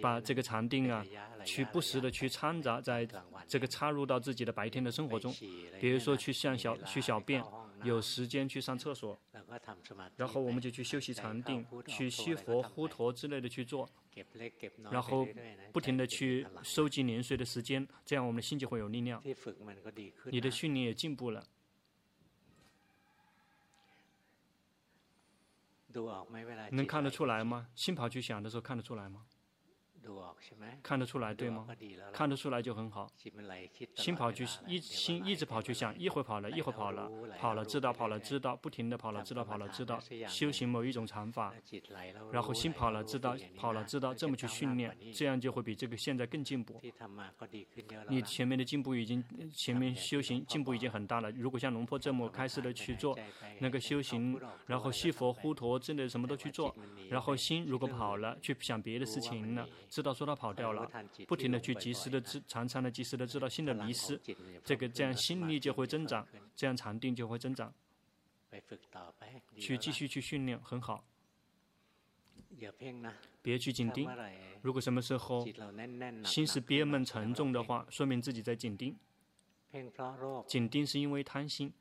[0.00, 1.04] 把这个禅定啊，
[1.44, 3.06] 去不时的去掺杂在
[3.46, 5.32] 这个插入到自己的白天的生活中，
[5.80, 7.44] 比如说去上小去小便。
[7.82, 9.18] 有时间去上厕所，
[10.16, 13.88] 然后我们就去休息禅定，去吸佛呼陀之类的去做，
[14.90, 15.26] 然后
[15.72, 19.22] 不停的去收集零碎的时间，这样我们的心就会有力量。
[20.30, 21.46] 你的训练也进步了，
[26.70, 27.68] 能看得出来吗？
[27.74, 29.26] 心跑去想的时候看得出来吗？
[30.82, 31.66] 看得出来对吗？
[32.12, 33.10] 看得出来就很好。
[33.94, 39.98] 心跑去一心一直跑去想，一会跑了，一会跑了，跑了知道，跑了知道，不停的跑了知道，跑了知道。
[40.28, 41.52] 修行某一种禅法，
[42.32, 46.80] 然后心跑了知道，跑了知道，这么去训练，这样就会比这个现在更进步。
[48.08, 51.30] 你前面的进步已经，前面修行进步已经很大了。
[51.32, 53.18] 如果像龙坡这么开始的去做
[53.60, 56.74] 那个修行，然后西佛呼陀之类的什么都去做，
[57.08, 59.66] 然后心如果跑了去想别的事情呢？
[59.96, 60.86] 知道说他跑掉了，
[61.26, 64.20] 不停的去及时的知，常常的及时的知道心的迷失，
[64.62, 67.72] 这个这样心力就会增长，这样禅定就会增长。
[69.56, 71.02] 去继续去训练很好，
[73.40, 74.06] 别去紧盯。
[74.60, 75.46] 如果什么时候
[76.26, 78.94] 心是憋闷沉重的话，说明自己在紧盯。
[80.46, 81.72] 紧盯是因为贪心，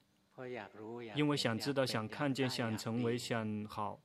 [1.16, 4.00] 因为想知道、想看见、想成为、想好、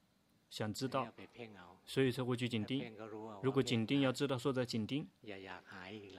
[0.51, 1.07] 想知道。
[1.91, 2.85] 所以才会去紧盯。
[3.43, 5.05] 如果紧盯要知道说在紧盯，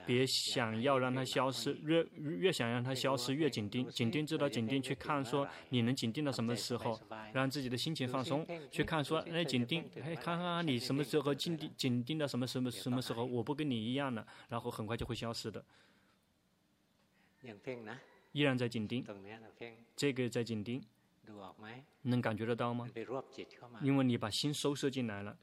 [0.04, 3.88] 别想要让它消失，越越想让它消失越紧盯。
[3.88, 7.00] 紧盯知道紧盯去看说你能紧盯到什么时候，
[7.32, 8.46] 让自己的心情放松。
[8.70, 15.64] 去看说哎紧盯，哎看看你什么时候紧盯紧盯到什么什么什么时候，我不跟你一样了，然后很快就会消失的。
[18.32, 19.02] 依然在紧盯，
[19.96, 20.84] 这个在紧盯，
[22.02, 22.86] 能感觉得到吗？
[23.80, 25.38] 因为你把心收摄进来了。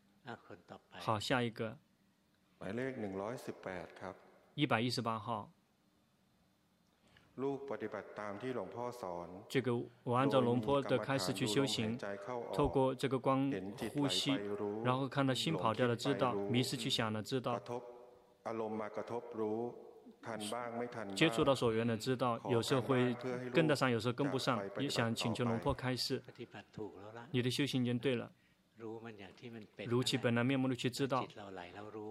[0.91, 1.77] 好，下一个。
[4.55, 5.49] 一百一十八号。
[9.47, 9.71] 这个
[10.03, 11.97] 我按照龙坡的开始去修行，
[12.53, 13.49] 透过这个光
[13.93, 14.37] 呼吸，
[14.83, 17.57] 然后看到心跑掉了，知道迷失去想了，知道。
[21.15, 23.13] 接触到所缘的，知道有时候会
[23.53, 26.21] 跟得上，有时候跟不上，也想请求龙坡开示。
[27.31, 28.29] 你的修行已经对了。
[29.85, 31.27] 如其本来面目的去知道，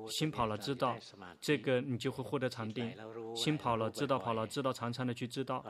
[0.09, 0.97] 心跑了知道，
[1.41, 2.95] 这个你就会获得禅定。
[3.35, 5.64] 心跑了知道跑了知道常常的去知道，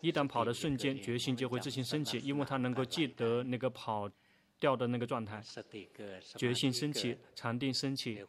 [0.00, 4.10] 一旦跑的瞬间，决心就会自行升起，因为他能够记得那个跑
[4.60, 5.42] 掉的那个状态。
[6.36, 8.22] 决心升起，禅定升起，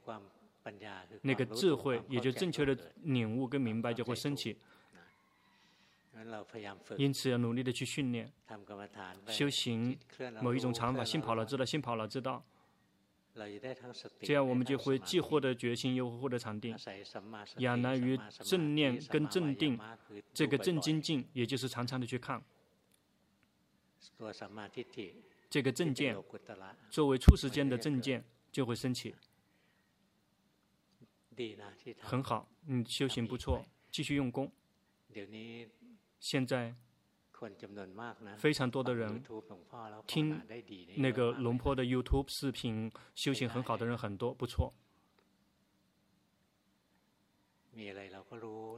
[1.22, 4.58] 那个智慧也就正确的领悟跟明白就会升起。
[6.98, 8.32] 因此要努力的去训练，
[9.28, 9.98] 修行
[10.42, 12.44] 某一种禅法，心跑了知道，心跑了知道，
[14.22, 16.76] 这样我们就会既获得决心，又获得禅定。
[17.58, 19.80] 仰赖于正念跟正定，
[20.34, 22.44] 这个正精进，也就是常常的去看。
[25.50, 26.18] 这个正见，
[26.90, 29.16] 作为初时间的正见，就会升起。
[32.00, 34.52] 很好，嗯，修行不错，继续用功。
[36.20, 36.76] 现在
[38.38, 39.24] 非常多的人
[40.08, 40.42] 听
[40.96, 44.74] 那个龙坡的 YouTube 视频，修行很好的人很多，不错。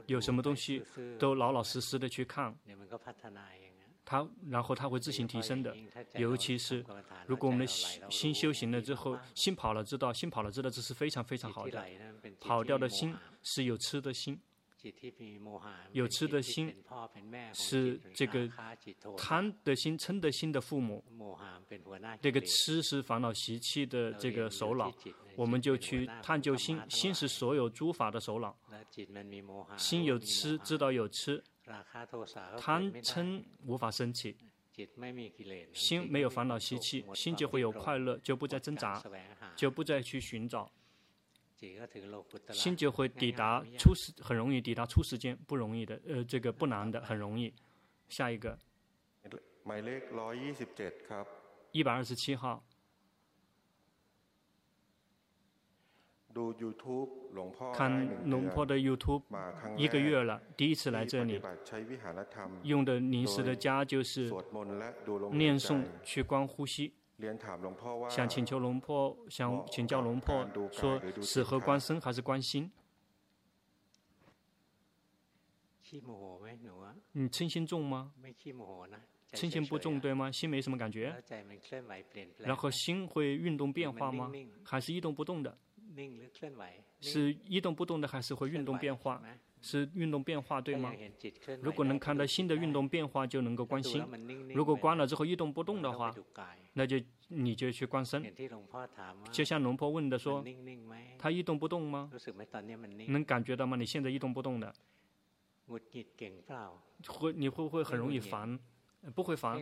[0.06, 0.82] 有什么东西
[1.18, 2.54] 都老老实实的去看，
[4.04, 5.74] 他然后他会自行提升的。
[6.16, 6.84] 尤其是
[7.26, 7.66] 如果我们的
[8.10, 11.82] 心修行了之后，心跑了知道，心跑了知道，这是非常非常好的。
[12.38, 14.38] 跑掉的心是有吃的心。
[15.92, 16.74] 有痴的心
[17.52, 18.48] 是这个
[19.16, 21.04] 贪的心、嗔的心的父母。
[22.20, 24.92] 这个痴是烦恼习气的这个首脑，
[25.36, 26.80] 我们就去探究心。
[26.88, 28.56] 心是所有诸法的首脑。
[29.76, 31.42] 心有痴，知道有痴，
[32.58, 34.36] 贪嗔无法升起。
[35.74, 39.02] 心没有烦恼习气，心就会有快乐，就不再挣扎，
[39.54, 40.72] 就不再去寻找。
[42.52, 47.52] 心就会抵达初时，很容易抵达初时间，不容易的，呃，这个不难的，很容易。
[48.08, 48.58] 下一个，
[51.72, 52.64] 一百二十七号。
[57.74, 59.24] 看龙坡的 YouTube
[59.76, 61.42] 一个月了，第一次来这里，
[62.62, 64.30] 用的临时的家就是
[65.32, 66.94] 念诵去观呼吸。
[68.08, 72.70] 想请求龙坡，想请教龙坡，说适合观身还是观心？
[77.12, 78.12] 你称心重吗？
[79.32, 80.30] 称心不重对吗？
[80.30, 81.14] 心没什么感觉。
[82.38, 84.32] 然后心会运动变化吗？
[84.64, 85.58] 还是一动不动的？
[87.00, 89.22] 是一动不动的，还是会运动变化？
[89.60, 90.92] 是运动变化对吗？
[91.60, 94.02] 如果能看到新的运动变化，就能够观心；
[94.54, 96.14] 如果关了之后一动不动的话，
[96.72, 98.24] 那就你就去观身。
[99.30, 100.44] 就像龙婆问的说，
[101.18, 102.10] 他一动不动吗？
[103.08, 103.76] 能感觉到吗？
[103.76, 104.74] 你现在一动不动的，
[107.06, 108.58] 会你会不会很容易烦？
[109.14, 109.58] 不会烦。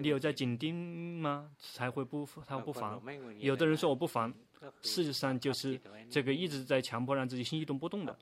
[0.00, 1.50] 你有在紧盯吗？
[1.58, 3.00] 才会不他不烦。
[3.38, 4.32] 有的人说我不烦。
[4.80, 5.78] 事实上就是
[6.10, 8.16] 这个一直在强迫让自己心一动不动的，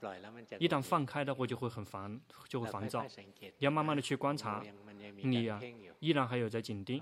[0.58, 3.06] 一旦放开的话就会很烦，就会烦躁。
[3.58, 4.60] 要慢慢的去观察，
[5.22, 5.62] 你呀、啊、
[6.00, 7.00] 依然还有在紧盯，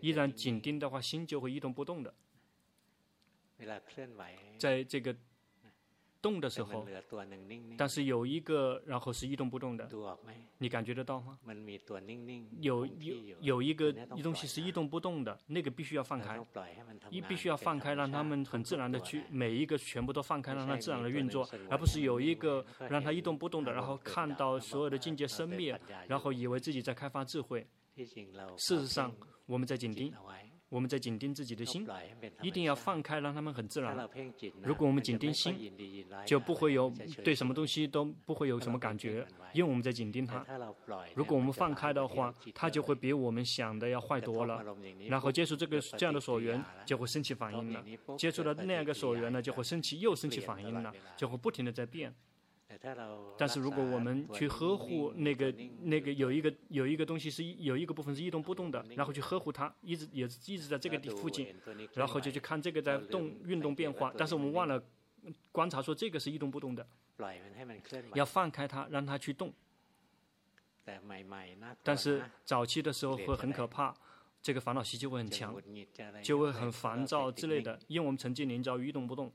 [0.00, 2.14] 依然紧盯的话心就会一动不动的。
[4.58, 5.16] 在这个。
[6.20, 6.84] 动的时候，
[7.76, 9.88] 但是有一个，然后是一动不动的，
[10.58, 11.38] 你感觉得到吗？
[12.60, 13.92] 有有有一个
[14.22, 16.38] 东西是一动不动的，那个必须要放开，
[17.10, 27.66] 一必须要放开，让他们很自然的去每一个全部都放开，让它自然的运作，而不是有一个让它一动不动的，然后看到所有的境界生灭，然后以为自己在开发智慧。
[28.56, 29.12] 事实上，
[29.46, 30.12] 我们在紧盯，
[30.68, 31.86] 我们在紧盯自己的心，
[32.42, 33.96] 一定要放开，让他们很自然。
[34.62, 35.72] 如果我们紧盯心，
[36.26, 36.92] 就不会有
[37.24, 40.44] 对什么东西都不会有什么感觉，因为我们在紧盯它。
[41.14, 44.62] 如果我们放开的话，它就会比我们想的要坏多了。
[45.08, 47.82] 然后接触这个这样的所缘，就会升起反应了；
[48.18, 52.14] 接触了那样一个所缘呢，就会升起又升起反应了，就会不停的在变。
[53.38, 61.54] 但是如果我们去呵护那个那个有一个有一个东西是有一个部分是一动不动的，然后去呵护它，一直也一直在这个地附近，
[61.94, 64.82] 然后就去看这个在动运动变化，但是我们忘了
[65.50, 66.86] 观察说这个是一动不动的，
[68.14, 69.52] 要放开它，让它去动。
[71.82, 73.94] 但是早期的时候会很可怕，
[74.42, 75.54] 这个烦恼习气会很强，
[76.22, 79.32] 就会很烦躁之类的，因为我们曾经临着于一动不动。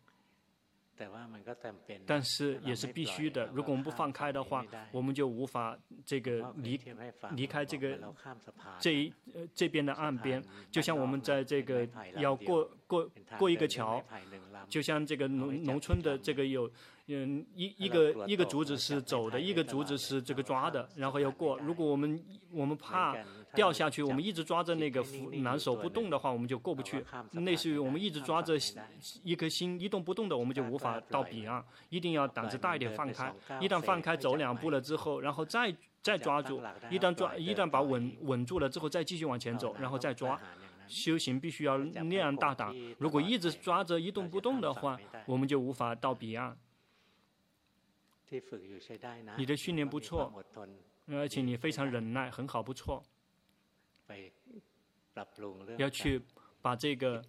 [2.06, 3.46] 但是也是必须的。
[3.54, 6.80] 如果我们不放开的话，我们就无法这个离
[7.32, 8.00] 离开这个
[8.80, 10.44] 这一呃这边的岸边。
[10.72, 11.88] 就像我们在这个
[12.18, 14.04] 要过过过一个桥，
[14.70, 16.70] 就像这个农农村的这个有
[17.08, 21.58] 嗯一一个一个竹子是走的，一个竹子是这个抓的，然后要过。
[21.60, 23.16] 如果我们我们怕。
[23.56, 27.06] 掉下去，我们一直抓着那个扶难手不动的话，我们就过不去。
[27.34, 28.56] 类似于我们一直抓着
[29.24, 31.64] 一颗心一动不动的，我们就无法到彼岸。
[31.90, 33.32] 一定要胆子大一点，放开。
[33.62, 36.60] 一旦放开，走两步了之后，然后再再抓住。
[36.90, 40.40] 一旦抓，一旦把稳稳住了之后，再继续往前走，然后再抓。
[40.88, 42.76] 修行必须要那样大胆。
[42.98, 46.58] 如果一直抓着一动不动的话，我们就无法到彼岸。
[49.38, 50.34] 你的训练不错，
[51.08, 53.04] 而且你非常忍耐，很好，不错。
[55.78, 56.22] 要去
[56.62, 57.24] 把这个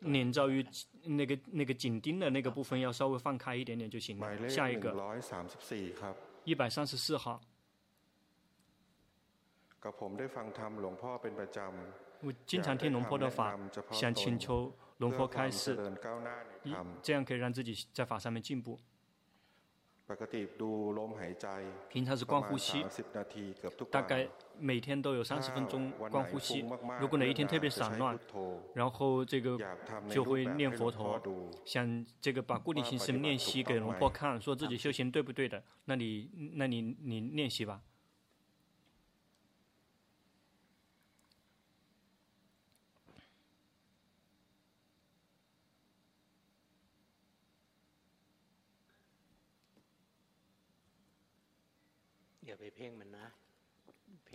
[0.00, 0.64] 念照于
[1.02, 4.48] 那个那个紧盯的那个部分，要稍微放开一点点就行了。
[4.48, 4.94] 下一个，
[6.44, 7.40] 一百三十四号。
[12.22, 13.58] 我经常听龙坡的法，
[13.92, 15.76] 想请求龙坡开示，
[17.02, 18.78] 这样可以让自己在法上面进步。
[21.88, 22.84] 平常是观呼吸，
[23.90, 24.28] 大概
[24.58, 26.64] 每天都有三十分钟观呼吸。
[27.00, 28.16] 如果哪一天特别散乱，
[28.74, 29.58] 然后这个
[30.08, 31.20] 就会念佛陀，
[31.64, 37.80] 想这个把固定形式练习给龙婆看，说自己修行对不对的，那你那你你练习吧。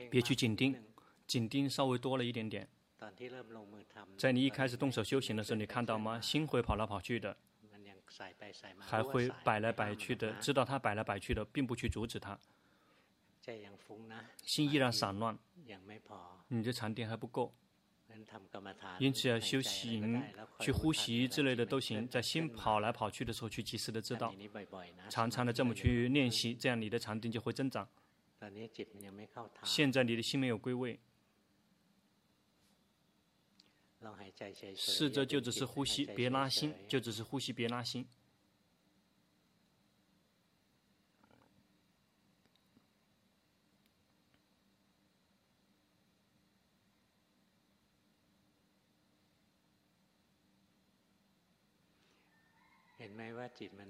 [0.09, 0.75] 别去紧盯，
[1.27, 2.67] 紧盯稍微多了一点点。
[4.17, 6.21] 在你一开始动手修行的时候，你看到吗？
[6.21, 7.35] 心会跑来跑去的，
[8.79, 10.33] 还会摆来摆去的。
[10.33, 12.37] 知道它摆来摆去的，并不去阻止它。
[14.43, 15.37] 心依然散乱，
[16.47, 17.53] 你的禅定还不够。
[18.99, 20.21] 因此要修行，
[20.59, 22.07] 去呼吸之类的都行。
[22.07, 24.31] 在心跑来跑去的时候，去及时的知道，
[25.09, 27.87] 常常的这么去练习，这样你的禅定就会增长。
[29.63, 30.99] 现在你的心没有归位，
[34.75, 38.07] 试着就只是呼吸，别拉心，就只是呼吸，别拉心。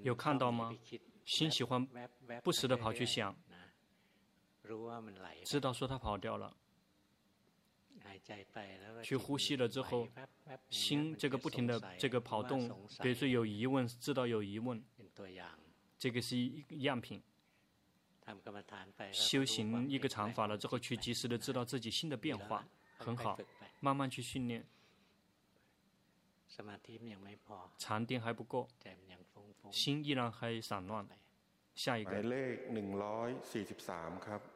[0.02, 0.76] 有看到吗？
[1.24, 1.86] 心喜欢
[2.42, 3.34] 不时的跑去想。
[5.44, 6.56] 知道说他跑掉了，
[9.02, 10.08] 去呼吸了之后，
[10.70, 12.68] 心这个不停的这个跑动，
[13.00, 14.82] 比如说有疑问，知道有疑问，
[15.98, 17.22] 这个是一样品。
[19.10, 22.64] 修行一个长法了之后，去及时的知道自己心的变化，
[22.98, 23.36] 很好，
[23.80, 24.64] 慢慢去训练。
[27.78, 28.68] 禅定还不够，
[29.72, 31.06] 心依然还散乱。
[31.74, 32.22] 下一个，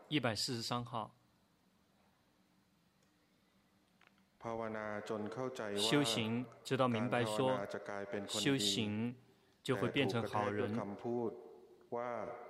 [0.08, 1.12] 一百四十三号。
[5.76, 7.58] 修行直到明白说，
[8.28, 9.12] 修行
[9.60, 10.72] 就会变成好人，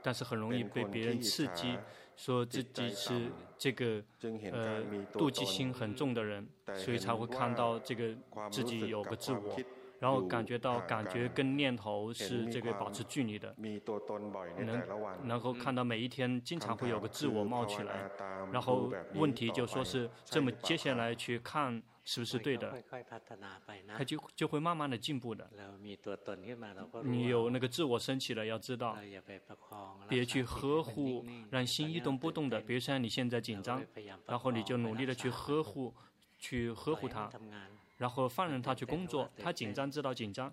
[0.03, 1.79] 但是很容易被别人刺激，
[2.15, 4.05] 说自己是这个
[4.53, 4.85] 呃
[5.15, 8.15] 妒忌心很重的人，所以才会看到这个
[8.51, 9.57] 自己有个自我。
[9.99, 13.55] 然后感觉到感觉跟念头是这个保持距离的，
[14.59, 18.11] 能能够看到每一天经常会有个自我冒起来，
[18.53, 22.83] 然后问题就说是这么接下来去看是不是对的，
[23.97, 25.49] 他就就会慢慢的进步的。
[27.03, 28.97] 你有那个自我升起了，要知道，
[30.09, 32.61] 别去呵护，让心一动不动的。
[32.61, 33.83] 比如说你现在紧张，
[34.27, 35.95] 然后你就努力的去呵护，
[36.39, 37.31] 去呵护它。
[37.97, 40.53] 然后放任他去工作，他紧张知道紧张，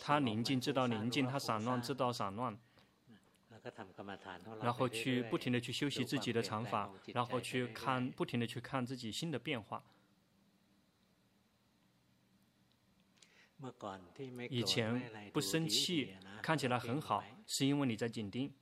[0.00, 2.58] 他宁静知道宁静，他散乱知道散乱。
[4.62, 9.82] 然后去不停的去修习自己的禅法，然后去看不停的去看自己新的变化。
[14.50, 18.52] 以前不生气，看起来很好，是因为你在紧盯。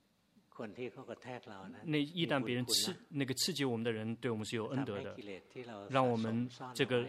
[1.83, 5.15] 那一旦别人刺那个刺激我们的人，对我们是有恩德的，
[5.89, 7.05] 让我们这个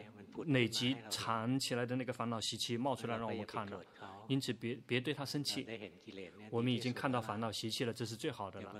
[0.46, 3.80] 累积藏起来的那个烦恼习气冒出来，让我们看了。
[4.28, 5.66] 因此别，别别对他生气。
[6.50, 8.74] 我们已经看到烦恼习气了，这是最好的了。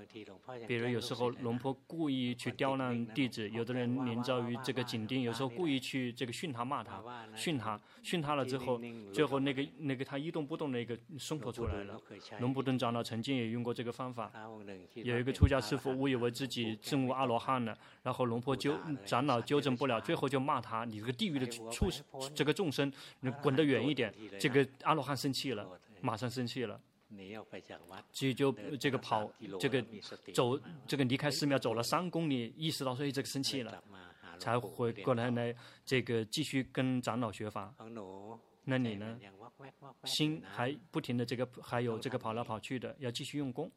[0.67, 7.03] 比如有时候龙婆故意去刁难弟子，有的人临着于这个紧盯，有时候故意去这个训他、骂他、
[7.35, 8.81] 训他、训他了之后，
[9.13, 11.99] 最后那个那个他一动不动的一个松脱出来了。
[12.39, 14.31] 龙婆顿长老曾经也用过这个方法。
[14.95, 18.75] 有一个出家师傅误以为自己证悟阿罗汉了，然后龙婆纠
[19.05, 25.67] 长老纠正不了，最后就骂他：“你这个地狱的畜生，这个众生，你滚得远一点。”这个阿罗汉生气了，
[26.01, 26.79] 马上生气了，
[28.11, 29.83] 所以就这个跑，这个
[30.33, 33.83] 走，这个离开寺庙走了三公里，意识到所以这个生气了，
[34.39, 37.73] 才回过来来这个继续跟长老学法。
[38.69, 39.17] 那你呢？
[40.03, 43.71] 心还不停的这个，还有这个跑来跑去的，要继续用功，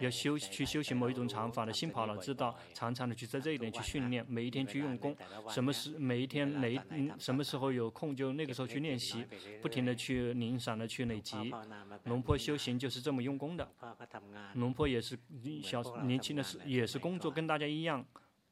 [0.00, 5.16] 要修去修行某一种禅法的心跑了，知道常常的去在这一点去训练，每一天去用功，
[5.48, 9.26] 什么时每一天哪嗯什么时候有空就那个时候去练习，
[9.60, 11.52] 不停的去零散的去累积。
[12.04, 13.68] 龙坡修行就是这么用功的，
[14.54, 15.18] 龙坡也是
[15.60, 18.06] 小年轻的时也是工作跟大家一样。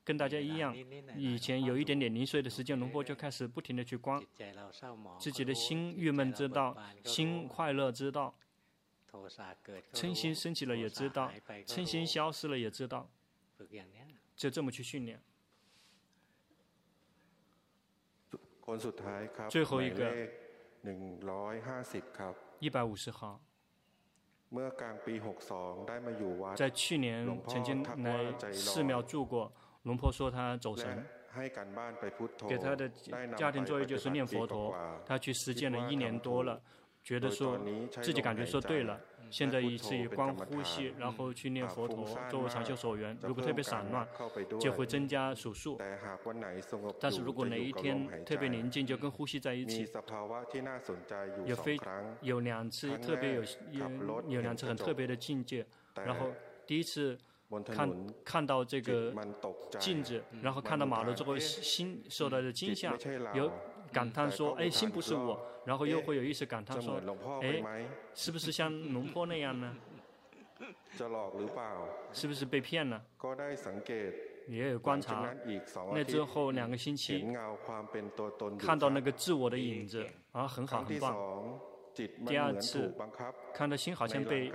[0.07, 0.73] 跟大家一样，
[1.17, 4.25] 以前有一点点零碎的时间，龙波就开始不停的去观
[5.19, 8.33] 自己的心郁闷，知道心快乐，知道
[9.93, 11.33] 嗔心升起了也知道，
[11.67, 13.11] 嗔心消失了也知道，
[14.37, 15.21] 就这么去训练。
[19.51, 20.29] 最后一个，
[22.61, 23.41] 一百五十号。
[26.55, 29.53] 在去年曾经来寺庙住过。
[29.87, 31.07] 龙婆说他走神，
[32.49, 32.89] 给他的
[33.37, 34.75] 家庭作业就是念佛陀。
[35.07, 36.61] 他去实践了一年多了，
[37.05, 37.57] 觉得说
[38.03, 39.01] 自己感觉说对了。
[39.31, 43.17] 现在一次以观呼吸，然后去念佛陀作为长修所缘。
[43.23, 44.05] 如果特别散乱，
[44.61, 45.81] 就会增加数数。
[47.01, 49.89] 但是如果哪一天特别宁静，就跟呼吸在一起。
[51.45, 51.79] 有非
[52.23, 55.65] 有两次特别有有有两次很特别的境界，
[55.95, 56.33] 然后
[56.67, 57.17] 第一次。
[57.65, 59.13] 看看到这个
[59.79, 62.97] 镜子，然后看到马路之后，心受到的惊吓，
[63.35, 63.51] 有
[63.93, 67.01] 感叹说：“哎，心不是我。”然后又会有意识感叹说
[67.43, 69.77] ：“哎，是不是像龙婆那样呢？
[72.13, 73.03] 是不是被骗了？”
[74.49, 75.35] 也有观察。
[75.93, 77.27] 那之后两个星期，
[78.59, 81.61] 看到那个自我的影子，啊，很好，很棒。
[82.27, 82.95] 第二次
[83.55, 84.53] 看到心好像被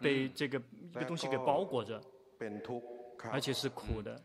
[0.00, 2.00] 被这个一个东西给包裹着。
[3.30, 4.22] 而且是苦的，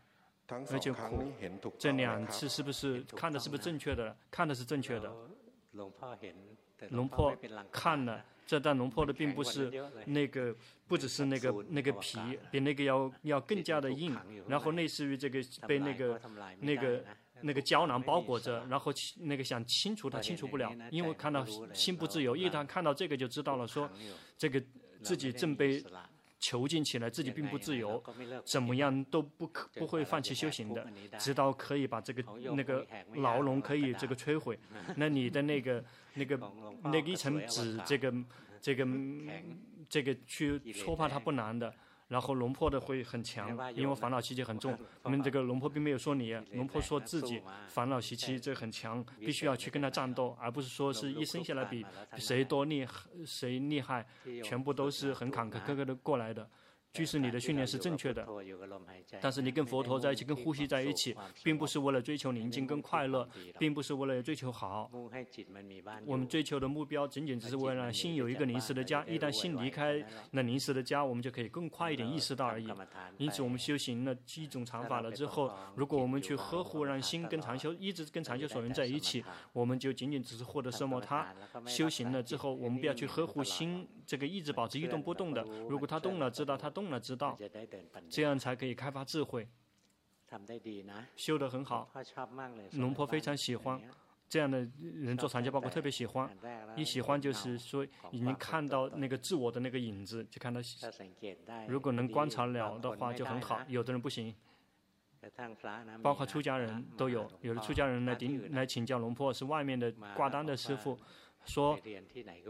[0.70, 1.32] 而且苦。
[1.78, 4.16] 这两次是不是看的是不是正确的？
[4.30, 5.12] 看的是正确的。
[6.90, 7.34] 龙婆
[7.72, 9.72] 看了，这但龙婆的并不是
[10.06, 10.54] 那个，
[10.86, 12.18] 不只是那个那个皮，
[12.50, 14.16] 比那个要要更加的硬。
[14.46, 16.20] 然后类似于这个被那个
[16.60, 17.04] 那个
[17.40, 22.36] 那个胶囊包裹着，然后那个想清除它清除不了，因为看到心不自由。
[22.36, 23.90] 一旦看到这个就知道了，说
[24.36, 24.62] 这个
[25.02, 25.82] 自己正被。
[26.44, 28.02] 囚禁起来，自己并不自由，
[28.44, 30.86] 怎么样都不可不会放弃修行的，
[31.18, 32.22] 直到可以把这个
[32.54, 34.58] 那个牢笼可以这个摧毁。
[34.96, 35.82] 那你的那个
[36.14, 36.38] 那个
[36.82, 38.12] 那个一层纸，这个
[38.60, 38.86] 这个
[39.88, 41.74] 这个去戳破它不难的。
[42.08, 44.76] 然后龙婆的会很强，因为烦恼习气很重。
[45.02, 51.84] 我们这个龙婆并没有说你， 龙婆说自己烦恼习气这很强，必须要去跟他战斗，而不是说是一生下来比
[52.16, 52.92] 谁多厉害
[53.24, 54.06] 谁厉害，
[54.42, 56.48] 全部都是很坎坷坷坷的过来的。
[56.94, 58.24] 即使你的训练是正确的，
[59.20, 63.28] 但是你跟佛陀在一起，跟呼吸在一起，并不是为了追求宁静跟快乐，
[63.58, 64.88] 并不是为了追求好。
[66.06, 69.04] 我们追求的目标仅仅只是为了让心有一个临时的家。
[69.06, 72.68] 一旦心离开那临时的家，我们就可以更快一点意识到而已。
[73.18, 81.34] 因此，我们修行了几种禅法了之后，如果我们去呵护让心跟禅修一直跟禅修所缘在一起，我们就仅仅只是获得奢摩他。
[81.66, 85.42] 修行了之后，我们不要去呵护心，这个一直保持一动不动的。
[85.68, 86.90] 如果他动了，知道他动。
[86.90, 87.38] 了知道，
[88.10, 89.48] 这样才可以开发智慧。
[91.16, 91.90] 修得很好，
[92.72, 93.80] 龙婆非常喜欢
[94.28, 96.28] 这样的人做禅修，包括特别喜欢。
[96.76, 100.60] 一喜欢就是说已经看到那个自我的那个影子，就看到。
[101.68, 104.34] 如果能观察了的话就很好，有的人不行。
[106.02, 110.98] 包括出家人都有，有的出家人来顶来请教龙婆，是外面的挂单的师傅，
[111.44, 111.78] 说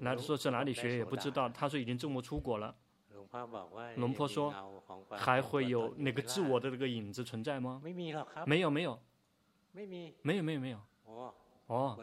[0.00, 2.74] 来说是哪里学也不知道，他说已经证悟出国了。
[3.96, 4.52] 龙婆说
[5.10, 7.80] 还会有那个自我的那个影子存在吗？
[8.46, 9.00] 没有没有，
[10.22, 10.80] 没有没有没有。
[11.66, 11.98] 哦，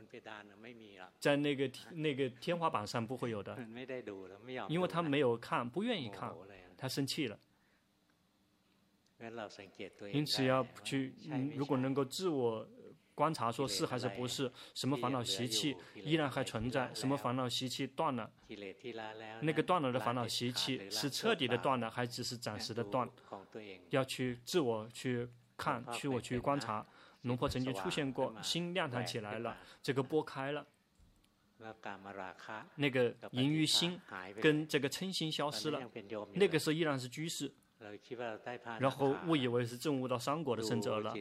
[1.20, 3.56] 在那个那个天花板上不会有的，
[4.68, 6.34] 因为他没有看，不愿意看，
[6.76, 7.40] 他生气了。
[10.12, 11.14] 因此要去，
[11.56, 12.68] 如果能够自我
[13.22, 18.28] 观察，说是还是不是，什么烦恼习气依然还存在，什么烦恼习气断了，
[19.42, 23.08] 那个断了的烦恼习气是彻底的断了，还只是暂时的断？
[23.92, 26.84] 要去自我去看，去我去观察。
[27.22, 30.66] 龙婆曾经出现过，心亮堂起来了，这个拨开了，
[32.74, 34.02] 那个淫欲心
[34.42, 35.80] 跟这个嗔心消失了，
[36.34, 37.54] 那个时候依然是居士。
[38.80, 41.16] 然后误以为是证悟到三果的圣者了，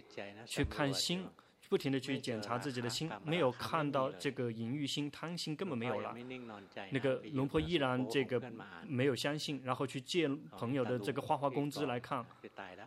[0.46, 1.26] 去看心，
[1.70, 6.14] 不停的去检查自己的心，没有看到这个淫欲心、贪心根本没有了。
[6.90, 8.42] 那个龙婆依然这个
[8.84, 12.26] 没有相信，然后去借朋友的这个花花公资来看，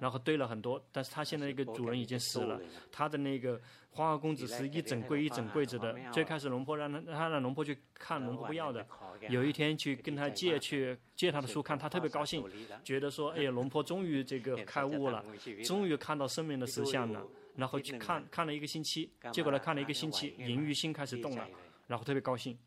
[0.02, 2.60] 然后堆了很多，但是他现在那个主人已经死了，
[2.92, 3.60] 他的那个。
[3.96, 5.96] 花花公子是一整柜一整柜子的。
[6.12, 8.84] 最开始龙婆让他，他让龙婆去看，龙婆不要的。
[9.30, 12.44] 有一天去跟他借去借他的书看，他特别高兴，
[12.84, 15.24] 觉得说：“哎呀，龙婆终于这个 开悟了，
[15.64, 17.24] 终于看到生命的实相了。”
[17.56, 21.48] 然后去看看了一个星期，结果呢看了一个星期，淫欲心开始动了，
[21.88, 22.58] 然后特别高兴，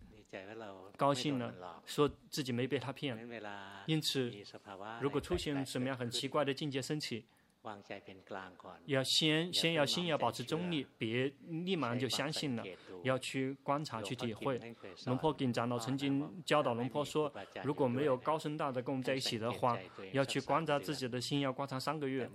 [0.97, 3.17] 高兴了，说自己没被他骗。
[3.87, 4.33] 因此，
[5.01, 7.25] 如果出现什么样很奇怪的境界升起。
[8.87, 12.65] 要先先要心要保持中立，别立马就相信了。
[13.03, 14.61] 要去观察去体会。
[15.07, 19.79] 龙婆给长老曾经教导龙婆说，如果没有高僧大德跟我们在一起的话，
[20.13, 22.29] 要去观察自己的心，要观察三个月。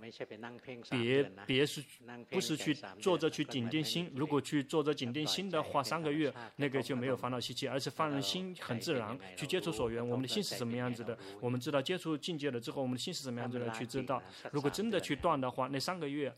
[0.90, 1.82] 别别是
[2.30, 10.06] 不是去坐着去紧盯心，如果去坐着紧盯心的话，三个月那个就没有烦恼习气，而是放任心很自然去接触所缘。
[10.06, 11.16] 我们的心是什么样子的？
[11.40, 13.70] 我们知道接触境界了之后，我们的心是什么样子的？
[13.72, 14.22] 去知道。
[14.50, 16.34] 如果真的去断的话，那三个月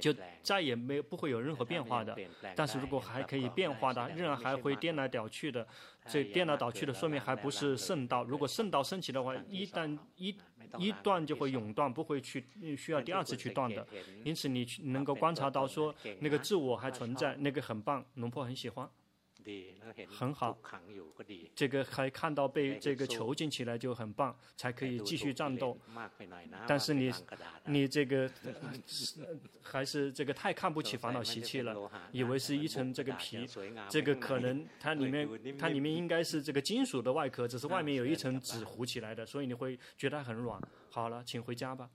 [0.00, 2.16] 就再也没有不会有任何变化的。
[2.54, 5.66] 但是如果还可以变化的，仍然还会颠来倒去的，
[6.06, 8.22] 这颠来倒去的说明还不是圣道。
[8.24, 10.36] 如果圣道升起的话，一旦一
[10.78, 12.46] 一断就会永断，不会去
[12.76, 13.86] 需要第二次去断的。
[14.22, 18.88] 因此你能够观察到说那个自我还存在，那个很棒，龙婆很喜欢。
[20.08, 20.58] 很好，
[21.54, 25.78] 这个还看到被这个囚禁起来就很棒，才可以继续战斗。
[26.66, 27.12] 但是你
[27.66, 28.30] 你这个
[29.62, 33.46] 还是这个太看不起烦恼习气了，以为是一层这个皮，
[33.88, 35.28] 这个可能 它里面
[35.58, 40.60] 它里面应该是这个金属的外壳，只是外面有一层纸糊起来的，所以你会觉得很软。
[40.90, 41.90] 好了，请回家吧。